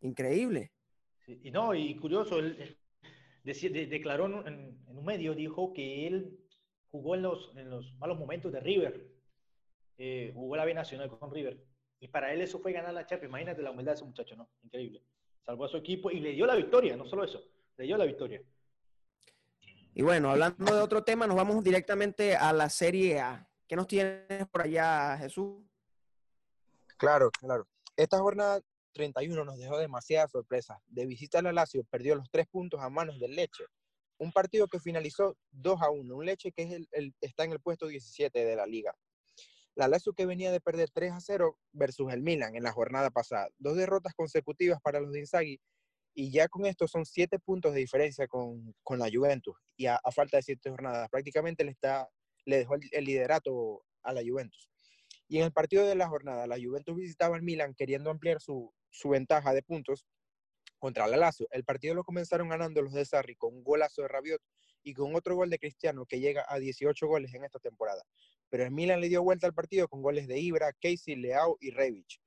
increíble. 0.00 0.72
y 1.26 1.50
no, 1.50 1.74
y 1.74 1.96
curioso, 1.96 2.38
él, 2.38 2.76
declaró 3.44 4.26
en, 4.46 4.78
un 4.86 5.04
medio, 5.04 5.34
dijo 5.34 5.72
que 5.72 6.06
él 6.06 6.38
jugó 6.92 7.14
en 7.16 7.22
los, 7.22 7.50
en 7.56 7.70
los 7.70 7.92
malos 7.94 8.18
momentos 8.18 8.52
de 8.52 8.60
River, 8.60 9.08
eh, 9.98 10.30
jugó 10.34 10.56
la 10.56 10.64
B 10.64 10.74
Nacional 10.74 11.08
con 11.08 11.32
River, 11.32 11.58
y 11.98 12.08
para 12.08 12.32
él 12.32 12.42
eso 12.42 12.60
fue 12.60 12.72
ganar 12.72 12.92
la 12.92 13.06
Champions. 13.06 13.30
Imagínate 13.30 13.62
la 13.62 13.70
humildad 13.70 13.92
de 13.92 13.96
ese 13.96 14.04
muchacho, 14.04 14.36
¿no? 14.36 14.48
Increíble. 14.62 15.02
Salvó 15.44 15.64
a 15.64 15.68
su 15.68 15.76
equipo 15.78 16.10
y 16.10 16.20
le 16.20 16.32
dio 16.32 16.46
la 16.46 16.54
victoria, 16.54 16.96
no 16.96 17.06
solo 17.06 17.24
eso, 17.24 17.42
le 17.76 17.84
dio 17.86 17.96
la 17.96 18.04
victoria. 18.04 18.42
Y 19.94 20.02
bueno, 20.02 20.30
hablando 20.30 20.74
de 20.74 20.80
otro 20.80 21.02
tema, 21.02 21.26
nos 21.26 21.36
vamos 21.36 21.62
directamente 21.64 22.36
a 22.36 22.52
la 22.52 22.68
Serie 22.68 23.20
A. 23.20 23.48
¿Qué 23.66 23.74
nos 23.76 23.86
tienes 23.86 24.46
por 24.50 24.62
allá, 24.62 25.16
Jesús? 25.18 25.62
Claro, 26.96 27.30
claro. 27.30 27.66
Esta 27.96 28.18
jornada 28.18 28.60
31 28.92 29.44
nos 29.44 29.58
dejó 29.58 29.78
demasiadas 29.78 30.30
sorpresas. 30.30 30.78
De 30.86 31.06
visita 31.06 31.38
a 31.38 31.42
la 31.42 31.52
Lazio, 31.52 31.84
perdió 31.84 32.14
los 32.14 32.30
tres 32.30 32.46
puntos 32.48 32.80
a 32.80 32.90
manos 32.90 33.18
del 33.18 33.34
Leche 33.34 33.64
un 34.22 34.32
partido 34.32 34.68
que 34.68 34.78
finalizó 34.78 35.36
2 35.50 35.82
a 35.82 35.90
1, 35.90 36.14
un 36.14 36.24
Leche 36.24 36.52
que 36.52 36.62
es 36.62 36.86
el, 36.92 37.14
está 37.20 37.44
en 37.44 37.52
el 37.52 37.60
puesto 37.60 37.88
17 37.88 38.44
de 38.44 38.56
la 38.56 38.66
liga. 38.66 38.94
La 39.74 39.88
Lazio 39.88 40.12
que 40.12 40.26
venía 40.26 40.52
de 40.52 40.60
perder 40.60 40.90
3 40.90 41.12
a 41.12 41.20
0 41.20 41.58
versus 41.72 42.12
el 42.12 42.22
Milan 42.22 42.54
en 42.54 42.62
la 42.62 42.72
jornada 42.72 43.10
pasada. 43.10 43.48
Dos 43.58 43.76
derrotas 43.76 44.14
consecutivas 44.14 44.80
para 44.80 45.00
los 45.00 45.12
de 45.12 45.20
Inzaghi 45.20 45.60
y 46.14 46.30
ya 46.30 46.46
con 46.46 46.66
esto 46.66 46.86
son 46.86 47.04
siete 47.04 47.38
puntos 47.38 47.72
de 47.72 47.80
diferencia 47.80 48.28
con, 48.28 48.74
con 48.84 48.98
la 48.98 49.08
Juventus 49.12 49.56
y 49.76 49.86
a, 49.86 49.98
falta 50.14 50.36
de 50.36 50.42
siete 50.42 50.70
jornadas. 50.70 51.08
Prácticamente 51.10 51.64
le, 51.64 51.72
está, 51.72 52.08
le 52.44 52.58
dejó 52.58 52.74
el, 52.74 53.04
liderato 53.04 53.82
a 54.02 54.12
la 54.12 54.20
Juventus. 54.20 54.68
Y 55.26 55.38
en 55.38 55.44
el 55.44 55.52
partido 55.52 55.84
de 55.86 55.94
la 55.94 56.08
jornada, 56.08 56.46
la 56.46 56.58
Juventus 56.62 56.94
visitaba 56.94 57.34
al 57.34 57.42
Milan 57.42 57.74
queriendo 57.74 58.10
ampliar 58.10 58.40
su, 58.40 58.72
su 58.90 59.08
ventaja 59.08 59.52
de 59.52 59.62
puntos 59.62 60.06
contra 60.82 61.06
la 61.06 61.16
Lazio. 61.16 61.46
El 61.52 61.62
partido 61.62 61.94
lo 61.94 62.02
comenzaron 62.02 62.48
ganando 62.48 62.82
los 62.82 62.92
de 62.92 63.04
Sarri 63.04 63.36
con 63.36 63.54
un 63.54 63.62
golazo 63.62 64.02
de 64.02 64.08
Rabiot 64.08 64.42
y 64.82 64.94
con 64.94 65.14
otro 65.14 65.36
gol 65.36 65.48
de 65.48 65.60
Cristiano 65.60 66.06
que 66.06 66.18
llega 66.18 66.44
a 66.48 66.58
18 66.58 67.06
goles 67.06 67.32
en 67.34 67.44
esta 67.44 67.60
temporada. 67.60 68.02
Pero 68.50 68.64
el 68.64 68.72
Milan 68.72 69.00
le 69.00 69.08
dio 69.08 69.22
vuelta 69.22 69.46
al 69.46 69.54
partido 69.54 69.86
con 69.86 70.02
goles 70.02 70.26
de 70.26 70.40
Ibra, 70.40 70.72
Casey, 70.72 71.14
Leao 71.14 71.56
y 71.60 71.70
Rebic. 71.70 72.20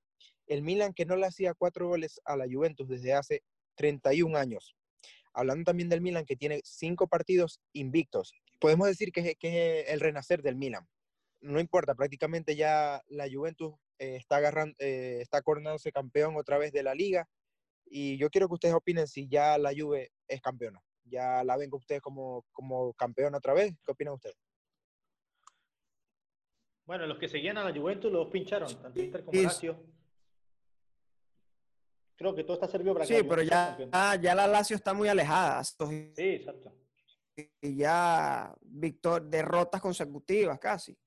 El 0.48 0.62
Milan 0.62 0.94
que 0.94 1.06
no 1.06 1.18
le 1.18 1.26
hacía 1.26 1.54
cuatro 1.54 1.90
goles 1.90 2.22
a 2.24 2.38
la 2.38 2.46
Juventus 2.50 2.88
desde 2.88 3.12
hace 3.12 3.44
31 3.76 4.38
años. 4.38 4.78
Hablando 5.34 5.66
también 5.66 5.90
del 5.90 6.00
Milan 6.00 6.24
que 6.24 6.38
tiene 6.38 6.62
cinco 6.64 7.10
partidos 7.10 7.60
invictos. 7.74 8.32
Podemos 8.62 8.88
decir 8.88 9.12
que 9.12 9.36
es, 9.38 9.90
el 9.90 10.00
renacer 10.00 10.42
del 10.42 10.56
Milan. 10.56 10.88
No 11.42 11.60
importa, 11.60 11.94
prácticamente 11.94 12.56
ya 12.56 13.04
la 13.10 13.28
Juventus 13.30 13.74
eh, 14.00 14.16
está, 14.16 14.38
agarrando, 14.38 14.78
eh, 14.80 15.20
está 15.20 15.42
coronándose 15.42 15.92
campeón 15.92 16.38
otra 16.38 16.58
vez 16.58 16.72
de 16.72 16.84
la 16.84 16.96
liga. 16.96 17.28
Y 17.86 18.18
yo 18.18 18.30
quiero 18.30 18.48
que 18.48 18.56
ustedes 18.56 18.76
opinen 18.76 19.08
si 19.08 19.28
ya 19.28 19.58
la 19.58 19.72
Juve 19.78 20.12
es 20.28 20.42
campeona 20.42 20.82
ya 21.06 21.44
la 21.44 21.56
ven 21.58 21.70
con 21.70 21.80
ustedes 21.80 22.02
como, 22.02 22.46
como 22.52 22.94
campeón 22.94 23.36
otra 23.36 23.54
vez. 23.54 23.74
¿Qué 23.86 23.92
opinan 23.92 24.16
ustedes? 24.16 24.38
Bueno, 26.86 27.08
los 27.08 27.18
que 27.18 27.28
seguían 27.28 27.58
a 27.58 27.64
la 27.64 27.78
Juventus 27.78 28.12
los 28.12 28.28
pincharon, 28.28 28.70
tanto 28.82 29.02
Inter 29.02 29.24
como 29.24 29.42
Lazio. 29.42 29.84
Creo 32.16 32.36
que 32.36 32.44
todo 32.44 32.54
está 32.54 32.68
servido 32.68 32.94
para 32.94 33.06
Sí, 33.06 33.24
pero 33.28 33.42
ya, 33.42 33.78
ya 34.22 34.36
la 34.36 34.48
Lazio 34.48 34.76
está 34.76 34.94
muy 34.94 35.10
alejada. 35.10 35.64
Sí, 35.64 36.14
exacto. 36.18 36.72
Y 37.36 37.78
ya 37.78 38.56
victor, 38.62 39.24
derrotas 39.24 39.82
consecutivas 39.82 40.58
casi. 40.60 40.98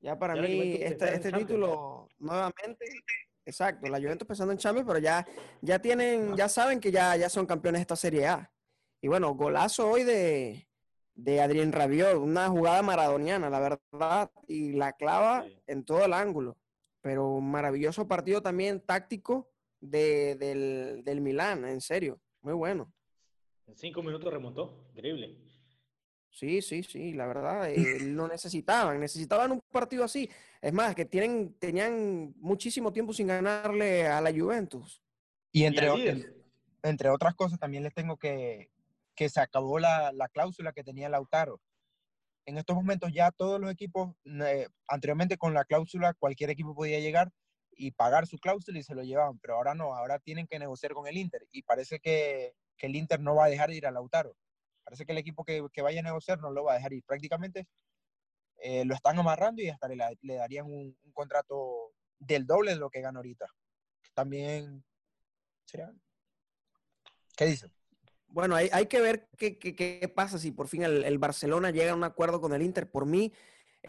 Ya 0.00 0.16
para 0.18 0.36
mí, 0.36 0.74
este, 0.74 1.14
este 1.14 1.32
título, 1.32 2.08
nuevamente, 2.18 2.84
exacto, 3.44 3.88
la 3.88 3.98
Juventus 3.98 4.26
pensando 4.26 4.52
en 4.52 4.58
Champions, 4.58 4.86
pero 4.86 4.98
ya, 4.98 5.26
ya 5.60 5.78
tienen, 5.78 6.36
ya 6.36 6.48
saben 6.48 6.80
que 6.80 6.90
ya, 6.90 7.16
ya 7.16 7.28
son 7.28 7.46
campeones 7.46 7.80
de 7.80 7.82
esta 7.82 7.96
Serie 7.96 8.26
A. 8.26 8.50
Y 9.00 9.08
bueno, 9.08 9.34
golazo 9.34 9.90
hoy 9.90 10.04
de, 10.04 10.68
de 11.14 11.40
Adrián 11.40 11.72
Rabiot, 11.72 12.16
una 12.16 12.48
jugada 12.48 12.82
maradoniana, 12.82 13.50
la 13.50 13.60
verdad, 13.60 14.30
y 14.48 14.72
la 14.72 14.92
clava 14.92 15.46
en 15.66 15.84
todo 15.84 16.04
el 16.04 16.12
ángulo. 16.12 16.56
Pero 17.00 17.28
un 17.28 17.50
maravilloso 17.50 18.08
partido 18.08 18.40
también 18.40 18.80
táctico 18.80 19.50
de, 19.80 20.36
del, 20.36 21.02
del 21.04 21.20
Milán, 21.20 21.66
en 21.66 21.80
serio, 21.80 22.18
muy 22.40 22.54
bueno. 22.54 22.92
En 23.66 23.76
cinco 23.76 24.02
minutos 24.02 24.32
remontó, 24.32 24.86
increíble. 24.94 25.38
Sí, 26.34 26.62
sí, 26.62 26.82
sí, 26.82 27.12
la 27.12 27.26
verdad, 27.26 27.70
eh, 27.70 28.00
lo 28.00 28.26
necesitaban, 28.26 28.98
necesitaban 28.98 29.52
un 29.52 29.60
partido 29.70 30.04
así. 30.04 30.28
Es 30.60 30.72
más, 30.72 30.94
que 30.94 31.04
tienen, 31.04 31.54
tenían 31.58 32.34
muchísimo 32.38 32.92
tiempo 32.92 33.12
sin 33.12 33.28
ganarle 33.28 34.08
a 34.08 34.20
la 34.20 34.32
Juventus. 34.32 35.00
Y 35.52 35.64
entre, 35.64 35.88
entre 36.82 37.10
otras 37.10 37.36
cosas, 37.36 37.60
también 37.60 37.84
les 37.84 37.94
tengo 37.94 38.16
que, 38.16 38.72
que 39.14 39.28
se 39.28 39.40
acabó 39.40 39.78
la, 39.78 40.12
cláusula 40.32 40.72
que 40.72 40.82
tenía 40.82 41.08
Lautaro. 41.08 41.60
En 42.46 42.58
estos 42.58 42.76
momentos 42.76 43.12
ya 43.12 43.30
todos 43.30 43.60
los 43.60 43.70
equipos, 43.70 44.14
eh, 44.24 44.66
anteriormente 44.88 45.38
con 45.38 45.54
la 45.54 45.64
cláusula 45.64 46.14
cualquier 46.14 46.50
equipo 46.50 46.74
podía 46.74 46.98
llegar 46.98 47.30
y 47.70 47.92
pagar 47.92 48.26
su 48.26 48.38
cláusula 48.38 48.78
y 48.78 48.82
se 48.82 48.94
lo 48.94 49.02
llevaban, 49.02 49.38
pero 49.38 49.54
ahora 49.54 49.74
no, 49.74 49.94
ahora 49.94 50.18
tienen 50.18 50.46
que 50.46 50.58
negociar 50.58 50.92
con 50.92 51.06
el 51.06 51.16
Inter 51.16 51.46
y 51.50 51.62
parece 51.62 52.00
que, 52.00 52.54
el 52.78 52.96
Inter 52.96 53.18
no 53.18 53.34
va 53.34 53.46
a 53.46 53.48
dejar 53.48 53.70
de 53.70 53.76
ir 53.76 53.86
a 53.86 53.90
Lautaro. 53.90 54.36
Parece 54.84 55.06
que 55.06 55.12
el 55.12 55.18
equipo 55.18 55.44
que, 55.44 55.62
vaya 55.82 56.00
a 56.00 56.04
negociar 56.04 56.40
no 56.40 56.50
lo 56.50 56.64
va 56.64 56.72
a 56.72 56.76
dejar 56.76 56.92
ir. 56.92 57.02
Prácticamente 57.04 57.66
eh, 58.58 58.84
lo 58.84 58.94
están 58.94 59.18
amarrando 59.18 59.62
y 59.62 59.68
hasta 59.68 59.88
le, 59.88 60.34
darían 60.34 60.66
un, 60.66 60.96
contrato 61.12 61.92
del 62.18 62.46
doble 62.46 62.72
de 62.72 62.78
lo 62.78 62.90
que 62.90 63.00
gana 63.00 63.18
ahorita. 63.18 63.46
También 64.12 64.84
sería... 65.64 65.92
¿Qué 67.36 67.46
dicen? 67.46 67.72
Bueno, 68.28 68.56
hay, 68.56 68.86
que 68.86 69.00
ver 69.00 69.28
qué, 69.38 70.12
pasa 70.14 70.38
si 70.38 70.50
por 70.50 70.66
fin 70.66 70.82
el, 70.82 71.18
Barcelona 71.18 71.70
llega 71.70 71.92
a 71.92 71.96
un 71.96 72.04
acuerdo 72.04 72.40
con 72.40 72.52
el 72.52 72.62
Inter. 72.62 72.90
Por 72.90 73.06
mí, 73.06 73.32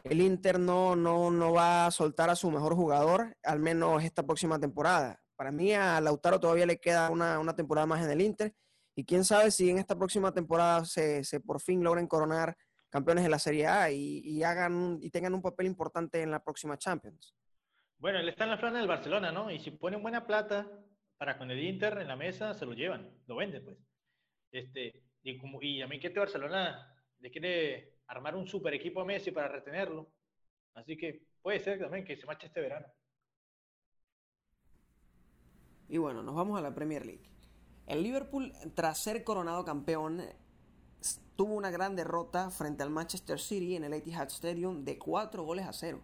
el 0.03 0.21
Inter 0.21 0.59
no, 0.59 0.95
no, 0.95 1.31
no 1.31 1.51
va 1.51 1.87
a 1.87 1.91
soltar 1.91 2.29
a 2.29 2.35
su 2.35 2.51
mejor 2.51 2.75
jugador, 2.75 3.35
al 3.43 3.59
menos 3.59 4.03
esta 4.03 4.23
próxima 4.23 4.59
temporada. 4.59 5.19
Para 5.35 5.51
mí, 5.51 5.73
a 5.73 5.99
Lautaro 5.99 6.39
todavía 6.39 6.67
le 6.67 6.79
queda 6.79 7.09
una, 7.09 7.39
una 7.39 7.55
temporada 7.55 7.87
más 7.87 8.03
en 8.03 8.11
el 8.11 8.21
Inter. 8.21 8.53
Y 8.95 9.03
quién 9.03 9.25
sabe 9.25 9.51
si 9.51 9.69
en 9.69 9.77
esta 9.77 9.97
próxima 9.97 10.33
temporada 10.33 10.85
se, 10.85 11.23
se 11.23 11.41
por 11.41 11.59
fin 11.59 11.83
logren 11.83 12.07
coronar 12.07 12.57
campeones 12.89 13.25
de 13.25 13.29
la 13.29 13.39
Serie 13.39 13.67
A 13.67 13.91
y, 13.91 14.21
y, 14.23 14.43
hagan 14.43 14.97
y 15.01 15.09
tengan 15.09 15.33
un 15.33 15.41
papel 15.41 15.67
importante 15.67 16.21
en 16.21 16.31
la 16.31 16.41
próxima 16.41 16.77
Champions. 16.77 17.35
Bueno, 17.97 18.19
él 18.19 18.29
está 18.29 18.45
en 18.45 18.51
la 18.51 18.59
plana 18.59 18.79
del 18.79 18.87
Barcelona, 18.87 19.31
¿no? 19.31 19.51
Y 19.51 19.59
si 19.59 19.71
ponen 19.71 20.01
buena 20.01 20.25
plata 20.25 20.65
para 21.17 21.37
con 21.37 21.51
el 21.51 21.61
Inter 21.61 21.97
en 21.97 22.07
la 22.07 22.15
mesa, 22.15 22.53
se 22.53 22.65
lo 22.65 22.73
llevan, 22.73 23.11
lo 23.27 23.35
venden, 23.35 23.65
pues. 23.65 23.77
Este, 24.51 25.03
y, 25.23 25.37
como, 25.37 25.61
y 25.61 25.81
a 25.81 25.87
mí 25.87 25.99
que 25.99 26.07
este 26.07 26.19
Barcelona 26.19 26.95
le 27.19 27.31
quiere 27.31 27.95
armar 28.07 28.35
un 28.35 28.47
super 28.47 28.73
equipo 28.73 29.01
a 29.01 29.05
Messi 29.05 29.31
para 29.31 29.49
retenerlo. 29.49 30.11
Así 30.73 30.95
que 30.95 31.23
puede 31.41 31.59
ser 31.59 31.79
también 31.79 32.05
que 32.05 32.15
se 32.15 32.25
marche 32.25 32.47
este 32.47 32.61
verano. 32.61 32.87
Y 35.87 35.97
bueno, 35.97 36.23
nos 36.23 36.35
vamos 36.35 36.57
a 36.57 36.61
la 36.61 36.73
Premier 36.73 37.05
League. 37.05 37.34
El 37.87 38.01
Liverpool, 38.01 38.51
tras 38.73 38.97
ser 38.97 39.23
coronado 39.23 39.63
campeón, 39.63 40.23
tuvo 41.35 41.53
una 41.53 41.69
gran 41.69 41.95
derrota 41.95 42.49
frente 42.49 42.81
al 42.81 42.89
Manchester 42.89 43.39
City 43.39 43.75
en 43.75 43.83
el 43.83 43.93
Etihad 43.93 44.27
Stadium 44.27 44.83
de 44.83 44.97
4 44.97 45.43
goles 45.43 45.67
a 45.67 45.73
0. 45.73 46.01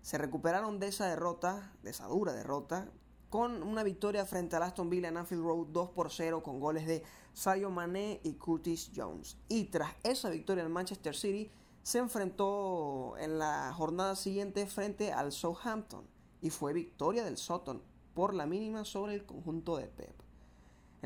Se 0.00 0.16
recuperaron 0.16 0.78
de 0.78 0.88
esa 0.88 1.08
derrota, 1.08 1.74
de 1.82 1.90
esa 1.90 2.06
dura 2.06 2.32
derrota, 2.32 2.90
con 3.28 3.62
una 3.62 3.82
victoria 3.82 4.24
frente 4.24 4.56
al 4.56 4.62
Aston 4.62 4.88
Villa 4.88 5.08
en 5.08 5.18
Anfield 5.18 5.42
Road 5.42 5.66
2 5.66 5.90
por 5.90 6.10
0 6.10 6.42
con 6.42 6.58
goles 6.58 6.86
de 6.86 7.02
Sadio 7.34 7.70
Mané 7.70 8.20
y 8.22 8.34
Curtis 8.34 8.92
Jones. 8.96 9.36
Y 9.48 9.64
tras 9.64 9.92
esa 10.04 10.30
victoria 10.30 10.62
el 10.62 10.70
Manchester 10.70 11.14
City 11.14 11.50
se 11.82 11.98
enfrentó 11.98 13.16
en 13.18 13.38
la 13.38 13.74
jornada 13.74 14.16
siguiente 14.16 14.66
frente 14.66 15.12
al 15.12 15.32
Southampton 15.32 16.06
y 16.40 16.48
fue 16.48 16.72
victoria 16.72 17.24
del 17.24 17.36
Sutton 17.36 17.82
por 18.14 18.32
la 18.32 18.46
mínima 18.46 18.84
sobre 18.84 19.14
el 19.14 19.26
conjunto 19.26 19.76
de 19.76 19.88
Pep. 19.88 20.25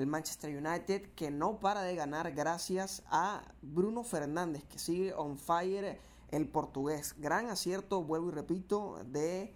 El 0.01 0.07
Manchester 0.07 0.57
United 0.57 1.11
que 1.15 1.31
no 1.31 1.61
para 1.61 1.83
de 1.83 1.95
ganar 1.95 2.33
gracias 2.33 3.03
a 3.11 3.43
Bruno 3.61 4.03
Fernández 4.03 4.65
que 4.65 4.79
sigue 4.79 5.13
on 5.13 5.37
fire 5.37 6.01
el 6.31 6.49
portugués. 6.49 7.17
Gran 7.19 7.51
acierto, 7.51 8.03
vuelvo 8.03 8.31
y 8.31 8.33
repito, 8.33 9.05
de 9.05 9.55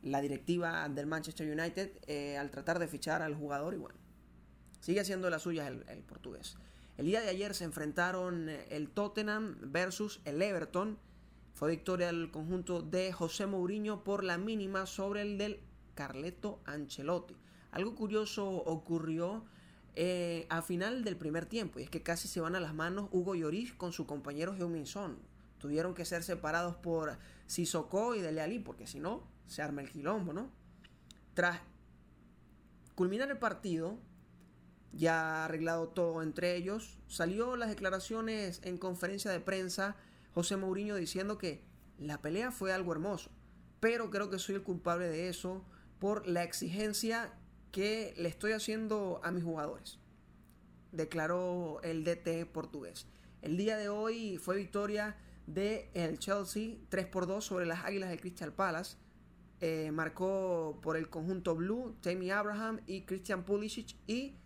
la 0.00 0.22
directiva 0.22 0.88
del 0.88 1.06
Manchester 1.06 1.46
United 1.50 1.98
eh, 2.06 2.38
al 2.38 2.50
tratar 2.50 2.78
de 2.78 2.88
fichar 2.88 3.20
al 3.20 3.34
jugador 3.34 3.74
y 3.74 3.76
bueno, 3.76 3.98
sigue 4.80 5.00
haciendo 5.00 5.28
las 5.28 5.42
suyas 5.42 5.68
el, 5.68 6.02
portugués. 6.04 6.56
El 6.96 7.04
día 7.04 7.20
de 7.20 7.28
ayer 7.28 7.54
se 7.54 7.64
enfrentaron 7.64 8.48
eh, 8.48 8.64
el 8.70 8.88
Tottenham 8.88 9.58
versus 9.60 10.22
el 10.24 10.40
Everton. 10.40 10.98
Fue 11.52 11.68
victoria 11.68 12.06
del 12.06 12.30
conjunto 12.30 12.80
de 12.80 13.12
José 13.12 13.44
Mourinho 13.44 14.02
por 14.02 14.24
la 14.24 14.38
mínima 14.38 14.86
sobre 14.86 15.20
el 15.20 15.36
del 15.36 15.60
Carleto 15.94 16.62
Ancelotti. 16.64 17.36
Algo 17.70 17.94
curioso 17.94 18.48
ocurrió 18.48 19.44
eh, 20.00 20.46
a 20.48 20.62
final 20.62 21.02
del 21.02 21.16
primer 21.16 21.46
tiempo 21.46 21.80
y 21.80 21.82
es 21.82 21.90
que 21.90 22.04
casi 22.04 22.28
se 22.28 22.40
van 22.40 22.54
a 22.54 22.60
las 22.60 22.72
manos 22.72 23.08
Hugo 23.10 23.34
Lloris 23.34 23.72
con 23.72 23.90
su 23.90 24.06
compañero 24.06 24.54
heung 24.54 24.84
Tuvieron 25.58 25.92
que 25.92 26.04
ser 26.04 26.22
separados 26.22 26.76
por 26.76 27.18
Sissoko 27.48 28.14
y 28.14 28.20
Dele 28.20 28.40
Alli 28.40 28.60
porque 28.60 28.86
si 28.86 29.00
no 29.00 29.26
se 29.48 29.60
arma 29.60 29.80
el 29.80 29.90
quilombo, 29.90 30.32
¿no? 30.32 30.52
Tras 31.34 31.58
culminar 32.94 33.28
el 33.28 33.38
partido, 33.38 33.98
ya 34.92 35.46
arreglado 35.46 35.88
todo 35.88 36.22
entre 36.22 36.54
ellos, 36.54 37.00
salió 37.08 37.56
las 37.56 37.68
declaraciones 37.68 38.60
en 38.62 38.78
conferencia 38.78 39.32
de 39.32 39.40
prensa 39.40 39.96
José 40.32 40.56
Mourinho 40.56 40.94
diciendo 40.94 41.38
que 41.38 41.64
la 41.98 42.22
pelea 42.22 42.52
fue 42.52 42.72
algo 42.72 42.92
hermoso, 42.92 43.32
pero 43.80 44.10
creo 44.10 44.30
que 44.30 44.38
soy 44.38 44.54
el 44.54 44.62
culpable 44.62 45.08
de 45.08 45.28
eso 45.28 45.64
por 45.98 46.28
la 46.28 46.44
exigencia 46.44 47.34
que 47.70 48.14
le 48.16 48.28
estoy 48.28 48.52
haciendo 48.52 49.20
a 49.22 49.30
mis 49.30 49.44
jugadores, 49.44 49.98
declaró 50.92 51.80
el 51.82 52.04
DT 52.04 52.46
portugués. 52.52 53.06
El 53.42 53.56
día 53.56 53.76
de 53.76 53.88
hoy 53.88 54.38
fue 54.38 54.56
victoria 54.56 55.16
de 55.46 55.90
el 55.94 56.18
Chelsea 56.18 56.76
3 56.88 57.06
por 57.06 57.26
2 57.26 57.44
sobre 57.44 57.66
las 57.66 57.84
Águilas 57.84 58.10
de 58.10 58.18
Crystal 58.18 58.52
Palace 58.52 58.96
eh, 59.60 59.90
marcó 59.92 60.78
por 60.82 60.96
el 60.96 61.10
conjunto 61.10 61.56
Blue, 61.56 61.96
Jamie 62.04 62.30
Abraham 62.30 62.80
y 62.86 63.02
Christian 63.02 63.42
Pulisic 63.42 63.96
y 64.06 64.36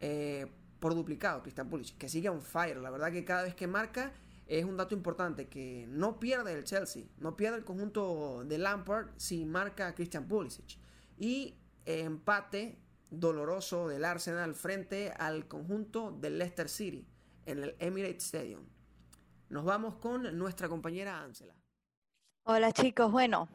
eh, 0.00 0.46
por 0.80 0.96
duplicado 0.96 1.40
Christian 1.42 1.68
Pulisic, 1.68 1.98
que 1.98 2.08
sigue 2.08 2.28
on 2.28 2.42
fire. 2.42 2.78
La 2.78 2.90
verdad 2.90 3.12
que 3.12 3.24
cada 3.24 3.44
vez 3.44 3.54
que 3.54 3.68
marca 3.68 4.12
es 4.48 4.64
un 4.64 4.76
dato 4.76 4.94
importante 4.94 5.46
que 5.46 5.86
no 5.88 6.18
pierde 6.18 6.52
el 6.52 6.64
Chelsea, 6.64 7.04
no 7.18 7.36
pierde 7.36 7.58
el 7.58 7.64
conjunto 7.64 8.42
de 8.44 8.58
Lampard 8.58 9.10
si 9.16 9.44
marca 9.44 9.86
a 9.86 9.94
Christian 9.94 10.26
Pulisic. 10.26 10.78
Y 11.16 11.54
empate 11.88 12.78
doloroso 13.10 13.88
del 13.88 14.04
Arsenal 14.04 14.54
frente 14.54 15.10
al 15.10 15.48
conjunto 15.48 16.10
del 16.10 16.38
Leicester 16.38 16.68
City 16.68 17.06
en 17.46 17.62
el 17.62 17.76
Emirates 17.78 18.26
Stadium. 18.26 18.68
Nos 19.48 19.64
vamos 19.64 19.96
con 19.96 20.36
nuestra 20.36 20.68
compañera 20.68 21.22
Ángela. 21.22 21.54
Hola 22.44 22.72
chicos, 22.72 23.10
bueno, 23.10 23.48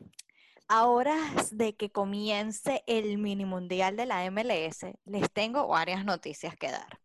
ahora 0.68 1.16
de 1.52 1.76
que 1.76 1.92
comience 1.92 2.84
el 2.88 3.20
mini 3.20 3.46
mundial 3.46 3.96
de 3.96 4.08
la 4.08 4.30
MLS, 4.32 4.86
les 5.06 5.32
tengo 5.32 5.68
varias 5.68 6.04
noticias 6.04 6.56
que 6.56 6.72
dar. 6.72 7.00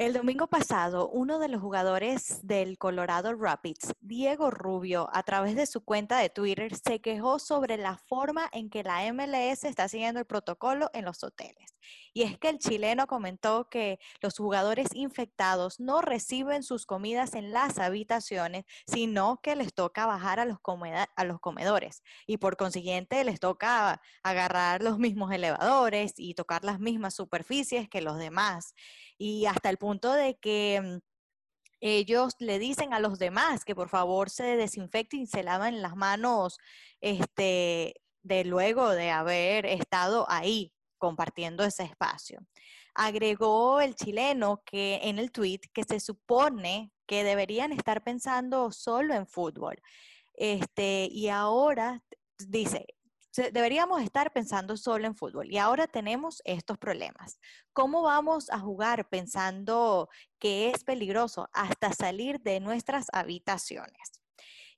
El 0.00 0.14
domingo 0.14 0.46
pasado, 0.46 1.10
uno 1.10 1.38
de 1.38 1.48
los 1.48 1.60
jugadores 1.60 2.38
del 2.42 2.78
Colorado 2.78 3.36
Rapids, 3.36 3.92
Diego 4.00 4.50
Rubio, 4.50 5.10
a 5.12 5.22
través 5.24 5.56
de 5.56 5.66
su 5.66 5.84
cuenta 5.84 6.16
de 6.16 6.30
Twitter, 6.30 6.74
se 6.74 7.02
quejó 7.02 7.38
sobre 7.38 7.76
la 7.76 7.98
forma 7.98 8.48
en 8.52 8.70
que 8.70 8.82
la 8.82 9.12
MLS 9.12 9.64
está 9.64 9.90
siguiendo 9.90 10.18
el 10.18 10.24
protocolo 10.24 10.88
en 10.94 11.04
los 11.04 11.22
hoteles. 11.22 11.74
Y 12.12 12.22
es 12.22 12.38
que 12.38 12.48
el 12.48 12.58
chileno 12.58 13.06
comentó 13.06 13.68
que 13.68 13.98
los 14.20 14.36
jugadores 14.36 14.88
infectados 14.94 15.80
no 15.80 16.00
reciben 16.00 16.62
sus 16.62 16.86
comidas 16.86 17.34
en 17.34 17.52
las 17.52 17.78
habitaciones, 17.78 18.64
sino 18.86 19.40
que 19.42 19.56
les 19.56 19.74
toca 19.74 20.06
bajar 20.06 20.40
a 20.40 20.44
los, 20.44 20.58
a 21.16 21.24
los 21.24 21.40
comedores. 21.40 22.02
Y 22.26 22.38
por 22.38 22.56
consiguiente 22.56 23.24
les 23.24 23.40
toca 23.40 24.00
agarrar 24.22 24.82
los 24.82 24.98
mismos 24.98 25.32
elevadores 25.32 26.14
y 26.16 26.34
tocar 26.34 26.64
las 26.64 26.80
mismas 26.80 27.14
superficies 27.14 27.88
que 27.88 28.00
los 28.00 28.18
demás 28.18 28.74
y 29.20 29.46
hasta 29.46 29.68
el 29.68 29.76
punto 29.76 30.12
de 30.14 30.36
que 30.38 30.80
mm, 30.82 30.98
ellos 31.80 32.34
le 32.38 32.58
dicen 32.58 32.94
a 32.94 33.00
los 33.00 33.18
demás 33.18 33.64
que 33.64 33.74
por 33.74 33.88
favor 33.88 34.30
se 34.30 34.56
desinfecten 34.56 35.20
y 35.20 35.26
se 35.26 35.42
laven 35.42 35.82
las 35.82 35.94
manos 35.96 36.58
este, 37.00 37.94
de 38.22 38.44
luego 38.44 38.90
de 38.90 39.10
haber 39.10 39.66
estado 39.66 40.26
ahí 40.30 40.72
compartiendo 41.00 41.64
ese 41.64 41.82
espacio. 41.82 42.38
Agregó 42.94 43.80
el 43.80 43.96
chileno 43.96 44.62
que 44.64 45.00
en 45.02 45.18
el 45.18 45.32
tweet 45.32 45.62
que 45.72 45.82
se 45.82 45.98
supone 45.98 46.92
que 47.06 47.24
deberían 47.24 47.72
estar 47.72 48.04
pensando 48.04 48.70
solo 48.70 49.14
en 49.14 49.26
fútbol. 49.26 49.82
Este, 50.34 51.08
y 51.10 51.28
ahora 51.28 52.04
dice, 52.38 52.86
deberíamos 53.52 54.02
estar 54.02 54.32
pensando 54.32 54.76
solo 54.76 55.06
en 55.06 55.16
fútbol 55.16 55.50
y 55.50 55.58
ahora 55.58 55.86
tenemos 55.86 56.42
estos 56.44 56.78
problemas. 56.78 57.40
¿Cómo 57.72 58.02
vamos 58.02 58.50
a 58.50 58.58
jugar 58.58 59.08
pensando 59.08 60.08
que 60.38 60.70
es 60.70 60.84
peligroso 60.84 61.48
hasta 61.52 61.92
salir 61.92 62.40
de 62.40 62.60
nuestras 62.60 63.06
habitaciones? 63.12 64.19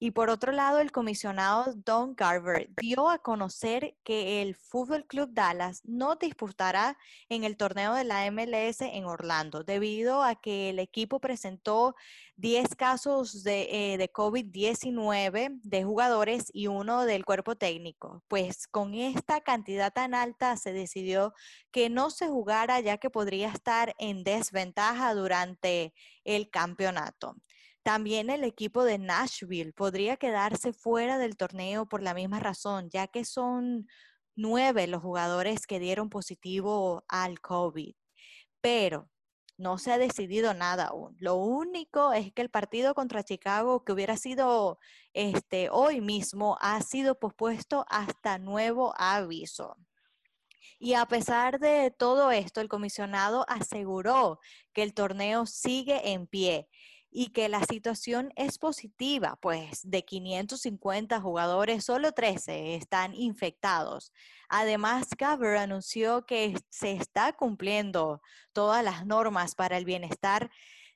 Y 0.04 0.10
por 0.10 0.30
otro 0.30 0.50
lado, 0.50 0.80
el 0.80 0.90
comisionado 0.90 1.74
Don 1.76 2.16
Garver 2.16 2.68
dio 2.80 3.08
a 3.08 3.20
conocer 3.20 3.94
que 4.02 4.42
el 4.42 4.56
Fútbol 4.56 5.06
Club 5.06 5.30
Dallas 5.32 5.80
no 5.84 6.16
disputará 6.16 6.98
en 7.28 7.44
el 7.44 7.56
torneo 7.56 7.94
de 7.94 8.02
la 8.02 8.28
MLS 8.32 8.80
en 8.80 9.04
Orlando, 9.04 9.62
debido 9.62 10.24
a 10.24 10.34
que 10.34 10.70
el 10.70 10.80
equipo 10.80 11.20
presentó 11.20 11.94
10 12.34 12.74
casos 12.74 13.44
de, 13.44 13.68
eh, 13.70 14.10
COVID-19 14.12 15.60
de 15.62 15.84
jugadores 15.84 16.50
y 16.52 16.66
uno 16.66 17.04
del 17.04 17.24
cuerpo 17.24 17.54
técnico. 17.54 18.24
Pues 18.26 18.66
con 18.66 18.94
esta 18.94 19.40
cantidad 19.40 19.92
tan 19.92 20.14
alta 20.14 20.56
se 20.56 20.72
decidió 20.72 21.32
que 21.70 21.90
no 21.90 22.10
se 22.10 22.26
jugara 22.26 22.80
ya 22.80 22.98
que 22.98 23.08
podría 23.08 23.50
estar 23.50 23.94
en 24.00 24.24
desventaja 24.24 25.14
durante 25.14 25.94
el 26.24 26.50
campeonato. 26.50 27.36
También 27.82 28.30
el 28.30 28.44
equipo 28.44 28.84
de 28.84 28.98
Nashville 28.98 29.72
podría 29.72 30.16
quedarse 30.16 30.72
fuera 30.72 31.18
del 31.18 31.36
torneo 31.36 31.86
por 31.86 32.02
la 32.02 32.14
misma 32.14 32.38
razón, 32.38 32.90
ya 32.90 33.08
que 33.08 33.24
son 33.24 33.88
nueve 34.36 34.86
los 34.86 35.02
jugadores 35.02 35.66
que 35.66 35.80
dieron 35.80 36.08
positivo 36.08 37.04
al 37.08 37.40
COVID. 37.40 37.94
Pero 38.60 39.10
no 39.58 39.78
se 39.78 39.92
ha 39.92 39.98
decidido 39.98 40.54
nada 40.54 40.86
aún. 40.86 41.16
Lo 41.18 41.36
único 41.36 42.12
es 42.12 42.32
que 42.32 42.42
el 42.42 42.50
partido 42.50 42.94
contra 42.94 43.24
Chicago, 43.24 43.84
que 43.84 43.92
hubiera 43.92 44.16
sido 44.16 44.78
este, 45.12 45.68
hoy 45.70 46.00
mismo, 46.00 46.58
ha 46.60 46.80
sido 46.82 47.18
pospuesto 47.18 47.84
hasta 47.88 48.38
nuevo 48.38 48.94
aviso. 48.96 49.76
Y 50.78 50.94
a 50.94 51.06
pesar 51.06 51.60
de 51.60 51.90
todo 51.90 52.32
esto, 52.32 52.60
el 52.60 52.68
comisionado 52.68 53.44
aseguró 53.48 54.40
que 54.72 54.82
el 54.82 54.94
torneo 54.94 55.46
sigue 55.46 56.12
en 56.12 56.26
pie 56.26 56.68
y 57.14 57.28
que 57.28 57.50
la 57.50 57.62
situación 57.64 58.32
es 58.36 58.58
positiva, 58.58 59.38
pues 59.40 59.80
de 59.82 60.02
550 60.04 61.20
jugadores, 61.20 61.84
solo 61.84 62.12
13 62.12 62.74
están 62.74 63.14
infectados. 63.14 64.12
Además, 64.48 65.08
Gaber 65.18 65.58
anunció 65.58 66.24
que 66.24 66.54
se 66.70 66.92
está 66.92 67.34
cumpliendo 67.34 68.22
todas 68.52 68.82
las 68.82 69.04
normas 69.04 69.54
para 69.54 69.76
el 69.76 69.84
bienestar 69.84 70.50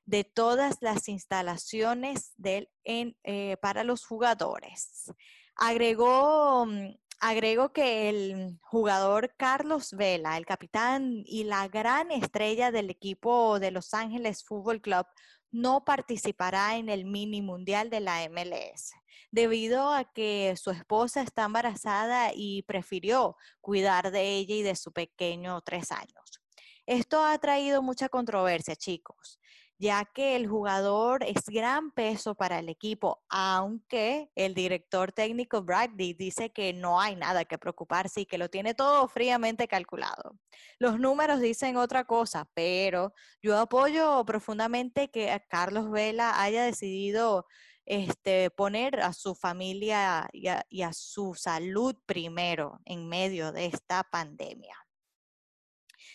de 0.07 0.25
todas 0.25 0.79
las 0.81 1.09
instalaciones 1.09 2.33
del, 2.37 2.71
eh, 2.85 3.57
para 3.61 3.85
los 3.85 4.07
jugadores. 4.07 5.13
Agregó 5.57 6.65
mm, 6.67 6.95
Agrego 7.19 7.73
que 7.73 8.11
el 8.11 8.59
jugador 8.61 9.35
Carlos 9.39 9.93
Vela, 9.93 10.37
el 10.37 10.45
capitán 10.45 11.23
y 11.25 11.45
la 11.45 11.67
gran 11.67 12.11
estrella 12.11 12.71
del 12.71 12.91
equipo 12.91 13.59
de 13.59 13.71
Los 13.71 13.95
Ángeles 13.95 14.45
Fútbol 14.45 14.83
Club, 14.83 15.07
no 15.51 15.85
participará 15.85 16.77
en 16.77 16.89
el 16.89 17.05
mini 17.05 17.43
mundial 17.43 17.91
de 17.91 18.01
la 18.01 18.29
MLS 18.29 18.93
debido 19.31 19.93
a 19.93 20.05
que 20.05 20.55
su 20.57 20.71
esposa 20.71 21.23
está 21.23 21.45
embarazada 21.45 22.31
y 22.35 22.63
prefirió 22.63 23.37
cuidar 23.61 24.11
de 24.11 24.37
ella 24.37 24.55
y 24.55 24.63
de 24.63 24.77
su 24.77 24.93
pequeño 24.93 25.61
tres 25.63 25.93
años. 25.93 26.41
Esto 26.87 27.25
ha 27.25 27.37
traído 27.39 27.83
mucha 27.83 28.09
controversia, 28.09 28.77
chicos, 28.77 29.39
ya 29.79 30.05
que 30.07 30.37
el 30.37 30.47
jugador 30.47 31.23
es 31.23 31.45
gran 31.47 31.91
peso 31.91 32.35
para 32.35 32.59
el 32.59 32.69
equipo, 32.69 33.23
aunque 33.29 34.31
el 34.35 34.55
director 34.55 35.13
técnico 35.13 35.63
Bradley 35.63 36.15
dice 36.15 36.51
que 36.51 36.73
no 36.73 37.01
hay 37.01 37.15
nada 37.17 37.45
que 37.45 37.59
preocuparse 37.59 38.23
y 38.23 38.27
que 38.27 38.39
lo 38.39 38.49
tiene 38.49 38.75
todo 38.75 39.07
fríamente 39.09 39.69
calculado. 39.69 40.39
Los 40.79 40.99
números 40.99 41.41
dicen 41.41 41.77
otra 41.77 42.05
cosa, 42.05 42.49
pero 42.55 43.13
yo 43.43 43.59
apoyo 43.59 44.25
profundamente 44.25 45.11
que 45.11 45.39
Carlos 45.49 45.91
Vela 45.91 46.41
haya 46.41 46.65
decidido 46.65 47.47
este, 47.85 48.51
poner 48.51 49.01
a 49.01 49.13
su 49.13 49.35
familia 49.35 50.29
y 50.33 50.83
a 50.83 50.93
su 50.93 51.35
salud 51.35 51.97
primero 52.07 52.81
en 52.85 53.09
medio 53.09 53.53
de 53.53 53.67
esta 53.67 54.03
pandemia. 54.05 54.75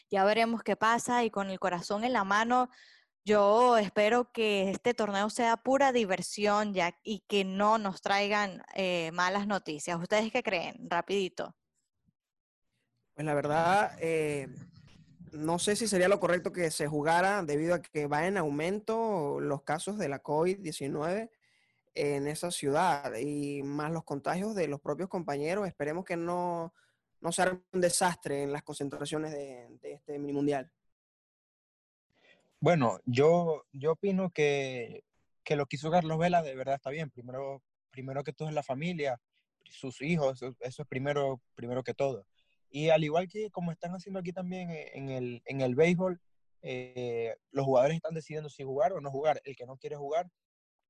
Ya 0.10 0.26
veremos 0.26 0.64
qué 0.64 0.76
pasa 0.76 1.24
y 1.24 1.30
con 1.30 1.50
el 1.50 1.60
corazón 1.60 2.04
en 2.04 2.14
la 2.14 2.24
mano 2.24 2.70
yo 3.24 3.78
espero 3.78 4.32
que 4.32 4.72
este 4.72 4.94
torneo 4.94 5.30
sea 5.30 5.58
pura 5.58 5.92
diversión 5.92 6.74
ya, 6.74 6.98
y 7.04 7.20
que 7.28 7.44
no 7.44 7.78
nos 7.78 8.02
traigan 8.02 8.64
eh, 8.74 9.12
malas 9.14 9.48
noticias. 9.48 10.00
¿Ustedes 10.00 10.32
qué 10.32 10.42
creen? 10.42 10.90
Rapidito. 10.90 11.56
Pues 13.14 13.26
la 13.26 13.34
verdad, 13.34 13.96
eh, 14.00 14.48
no 15.32 15.60
sé 15.60 15.76
si 15.76 15.88
sería 15.88 16.08
lo 16.08 16.20
correcto 16.20 16.52
que 16.52 16.72
se 16.72 16.88
jugara 16.88 17.44
debido 17.44 17.76
a 17.76 17.82
que 17.82 18.08
va 18.08 18.26
en 18.26 18.38
aumento 18.38 19.40
los 19.40 19.64
casos 19.64 19.98
de 19.98 20.10
la 20.10 20.24
COVID-19 20.24 21.30
en 21.94 22.28
esa 22.28 22.52
ciudad 22.52 23.14
y 23.18 23.62
más 23.64 23.92
los 23.92 24.04
contagios 24.04 24.56
de 24.56 24.68
los 24.68 24.82
propios 24.82 25.10
compañeros. 25.10 25.68
Esperemos 25.68 26.06
que 26.06 26.16
no, 26.18 26.74
no 27.20 27.32
sea 27.32 27.60
un 27.72 27.82
desastre 27.82 28.44
en 28.44 28.52
las 28.52 28.64
concentraciones 28.64 29.32
de, 29.32 29.68
de 29.82 29.94
este 29.94 30.18
mini 30.18 30.34
mundial. 30.34 30.72
Bueno, 32.62 33.00
yo, 33.06 33.64
yo 33.74 33.94
opino 33.94 34.30
que, 34.30 35.04
que 35.44 35.56
lo 35.56 35.66
que 35.66 35.78
hizo 35.78 35.90
Carlos 35.90 36.20
Vela 36.20 36.44
de 36.44 36.56
verdad 36.56 36.76
está 36.76 36.92
bien. 36.92 37.10
Primero, 37.10 37.64
primero 37.90 38.24
que 38.24 38.34
todo 38.34 38.50
es 38.50 38.54
la 38.54 38.62
familia, 38.62 39.20
sus 39.66 40.00
hijos, 40.04 40.44
eso, 40.44 40.56
es 40.84 40.88
primero, 40.88 41.42
primero 41.56 41.84
que 41.84 41.96
todo. 41.96 42.28
Y 42.70 42.90
al 42.90 43.04
igual 43.04 43.28
que 43.28 43.50
como 43.50 43.72
están 43.72 43.94
haciendo 43.94 44.20
aquí 44.20 44.32
también 44.32 44.70
e, 44.70 44.92
en 44.94 45.10
el, 45.10 45.42
en 45.46 45.62
el 45.62 45.74
béisbol, 45.74 46.22
eh, 46.62 47.36
los 47.50 47.66
jugadores 47.66 47.96
están 47.96 48.14
decidiendo 48.14 48.48
si 48.48 48.62
jugar 48.62 48.94
o 48.94 49.02
no 49.02 49.10
jugar. 49.10 49.42
El 49.44 49.56
que 49.56 49.66
no 49.66 49.78
quiere 49.78 49.96
jugar, 49.96 50.30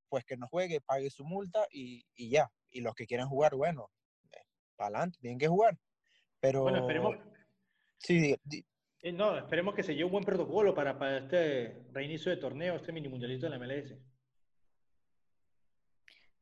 pues 0.10 0.26
que 0.26 0.36
no 0.36 0.50
juegue, 0.50 0.82
pague 0.82 1.10
su 1.10 1.24
multa 1.24 1.66
y, 1.72 2.06
y 2.16 2.30
ya. 2.30 2.52
Y 2.70 2.82
los 2.82 2.96
que 2.96 3.08
quieren 3.08 3.28
jugar, 3.28 3.56
bueno, 3.56 3.90
eh, 4.34 4.44
para 4.76 4.90
adelante, 4.90 5.20
tienen 5.22 5.40
que 5.40 5.48
jugar. 5.48 5.78
Pero... 6.42 6.64
Bueno, 6.64 6.80
esperemos... 6.80 7.16
Sí, 7.98 8.36
no, 9.14 9.38
esperemos 9.38 9.74
que 9.76 9.84
se 9.84 9.94
lleve 9.94 10.06
un 10.06 10.12
buen 10.12 10.26
protocolo 10.26 10.74
para, 10.74 10.98
para 10.98 11.18
este 11.20 11.86
reinicio 11.92 12.32
de 12.32 12.38
torneo, 12.38 12.76
este 12.76 12.92
mini 12.92 13.08
mundialito 13.10 13.48
de 13.48 13.50
la 13.50 13.60
MLS. 13.60 13.96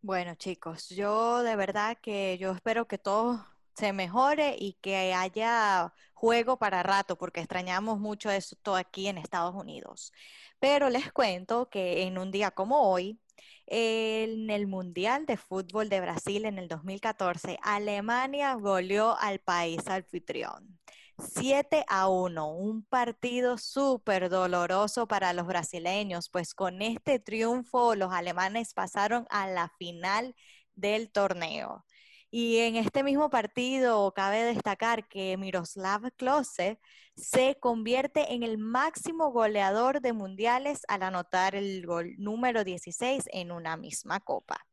Bueno, 0.02 0.36
chicos, 0.36 0.90
yo 0.90 1.44
de 1.44 1.56
verdad 1.56 1.98
que 2.02 2.38
yo 2.38 2.52
espero 2.54 2.88
que 2.88 2.98
todo 2.98 3.46
se 3.76 3.92
mejore 3.94 4.56
y 4.58 4.74
que 4.82 5.14
haya 5.14 5.94
juego 6.14 6.58
para 6.58 6.84
rato, 6.84 7.18
porque 7.18 7.42
extrañamos 7.42 8.00
mucho 8.00 8.30
esto 8.32 8.76
aquí 8.76 9.08
en 9.08 9.18
Estados 9.18 9.56
Unidos. 9.56 10.14
Pero 10.60 10.90
les 10.90 11.12
cuento 11.12 11.70
que 11.70 12.04
en 12.04 12.18
un 12.18 12.32
día 12.32 12.52
como 12.52 12.90
hoy, 12.92 13.20
En 13.68 14.50
el 14.50 14.68
Mundial 14.68 15.26
de 15.26 15.38
Fútbol 15.38 15.90
de 15.90 16.02
Brasil 16.02 16.46
en 16.46 16.60
el 16.60 16.68
2014, 16.68 17.60
Alemania 17.64 18.54
goleó 18.56 19.18
al 19.20 19.40
país 19.40 19.88
anfitrión. 19.88 20.80
7 21.20 21.86
a 21.88 22.08
1, 22.10 22.48
un 22.52 22.84
partido 22.84 23.58
súper 23.58 24.30
doloroso 24.30 25.08
para 25.08 25.34
los 25.34 25.48
brasileños, 25.48 26.30
pues 26.30 26.54
con 26.54 26.82
este 26.82 27.20
triunfo 27.20 27.96
los 27.96 28.14
alemanes 28.14 28.74
pasaron 28.74 29.28
a 29.30 29.48
la 29.48 29.70
final 29.78 30.36
del 30.76 31.12
torneo. 31.12 31.86
Y 32.32 32.60
en 32.60 32.76
este 32.76 33.04
mismo 33.04 33.30
partido 33.30 34.14
cabe 34.14 34.44
destacar 34.44 35.08
que 35.08 35.36
Miroslav 35.38 36.12
Klose 36.16 36.80
se 37.16 37.58
convierte 37.60 38.34
en 38.34 38.44
el 38.44 38.58
máximo 38.58 39.32
goleador 39.32 40.02
de 40.02 40.14
mundiales 40.14 40.82
al 40.88 41.04
anotar 41.04 41.56
el 41.56 41.86
gol 41.86 42.16
número 42.18 42.64
16 42.64 43.26
en 43.32 43.52
una 43.52 43.78
misma 43.78 44.20
copa. 44.20 44.69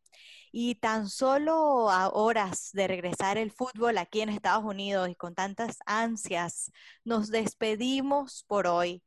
Y 0.59 0.77
tan 0.77 1.11
solo 1.11 1.91
a 1.91 2.09
horas 2.09 2.71
de 2.73 2.89
regresar 2.89 3.37
el 3.37 3.51
fútbol 3.51 3.99
aquí 3.99 4.23
en 4.23 4.31
Estados 4.31 4.65
Unidos 4.65 5.11
y 5.11 5.15
con 5.15 5.35
tantas 5.35 5.77
ansias, 5.85 6.73
nos 7.05 7.29
despedimos 7.29 8.43
por 8.49 8.67
hoy. 8.67 9.03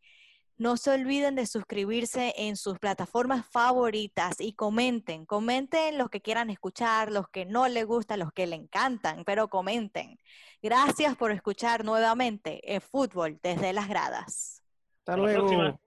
No 0.58 0.78
se 0.78 0.92
olviden 0.92 1.34
de 1.34 1.48
suscribirse 1.48 2.36
en 2.38 2.56
sus 2.56 2.78
plataformas 2.78 3.48
favoritas 3.48 4.36
y 4.40 4.54
comenten, 4.54 5.26
comenten 5.26 5.98
los 5.98 6.12
que 6.12 6.22
quieran 6.22 6.52
escuchar, 6.52 7.12
los 7.12 7.28
que 7.30 7.46
no 7.48 7.68
les 7.68 7.88
gustan, 7.88 8.20
los 8.20 8.32
que 8.32 8.46
le 8.46 8.56
encantan, 8.56 9.24
pero 9.26 9.48
comenten. 9.48 10.20
Gracias 10.62 11.18
por 11.18 11.32
escuchar 11.32 11.84
nuevamente 11.84 12.76
el 12.76 12.82
fútbol 12.82 13.40
desde 13.42 13.74
las 13.74 13.90
gradas. 13.90 14.62
Hasta 15.00 15.18
luego. 15.18 15.80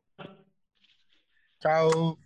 Chao. 1.60 2.18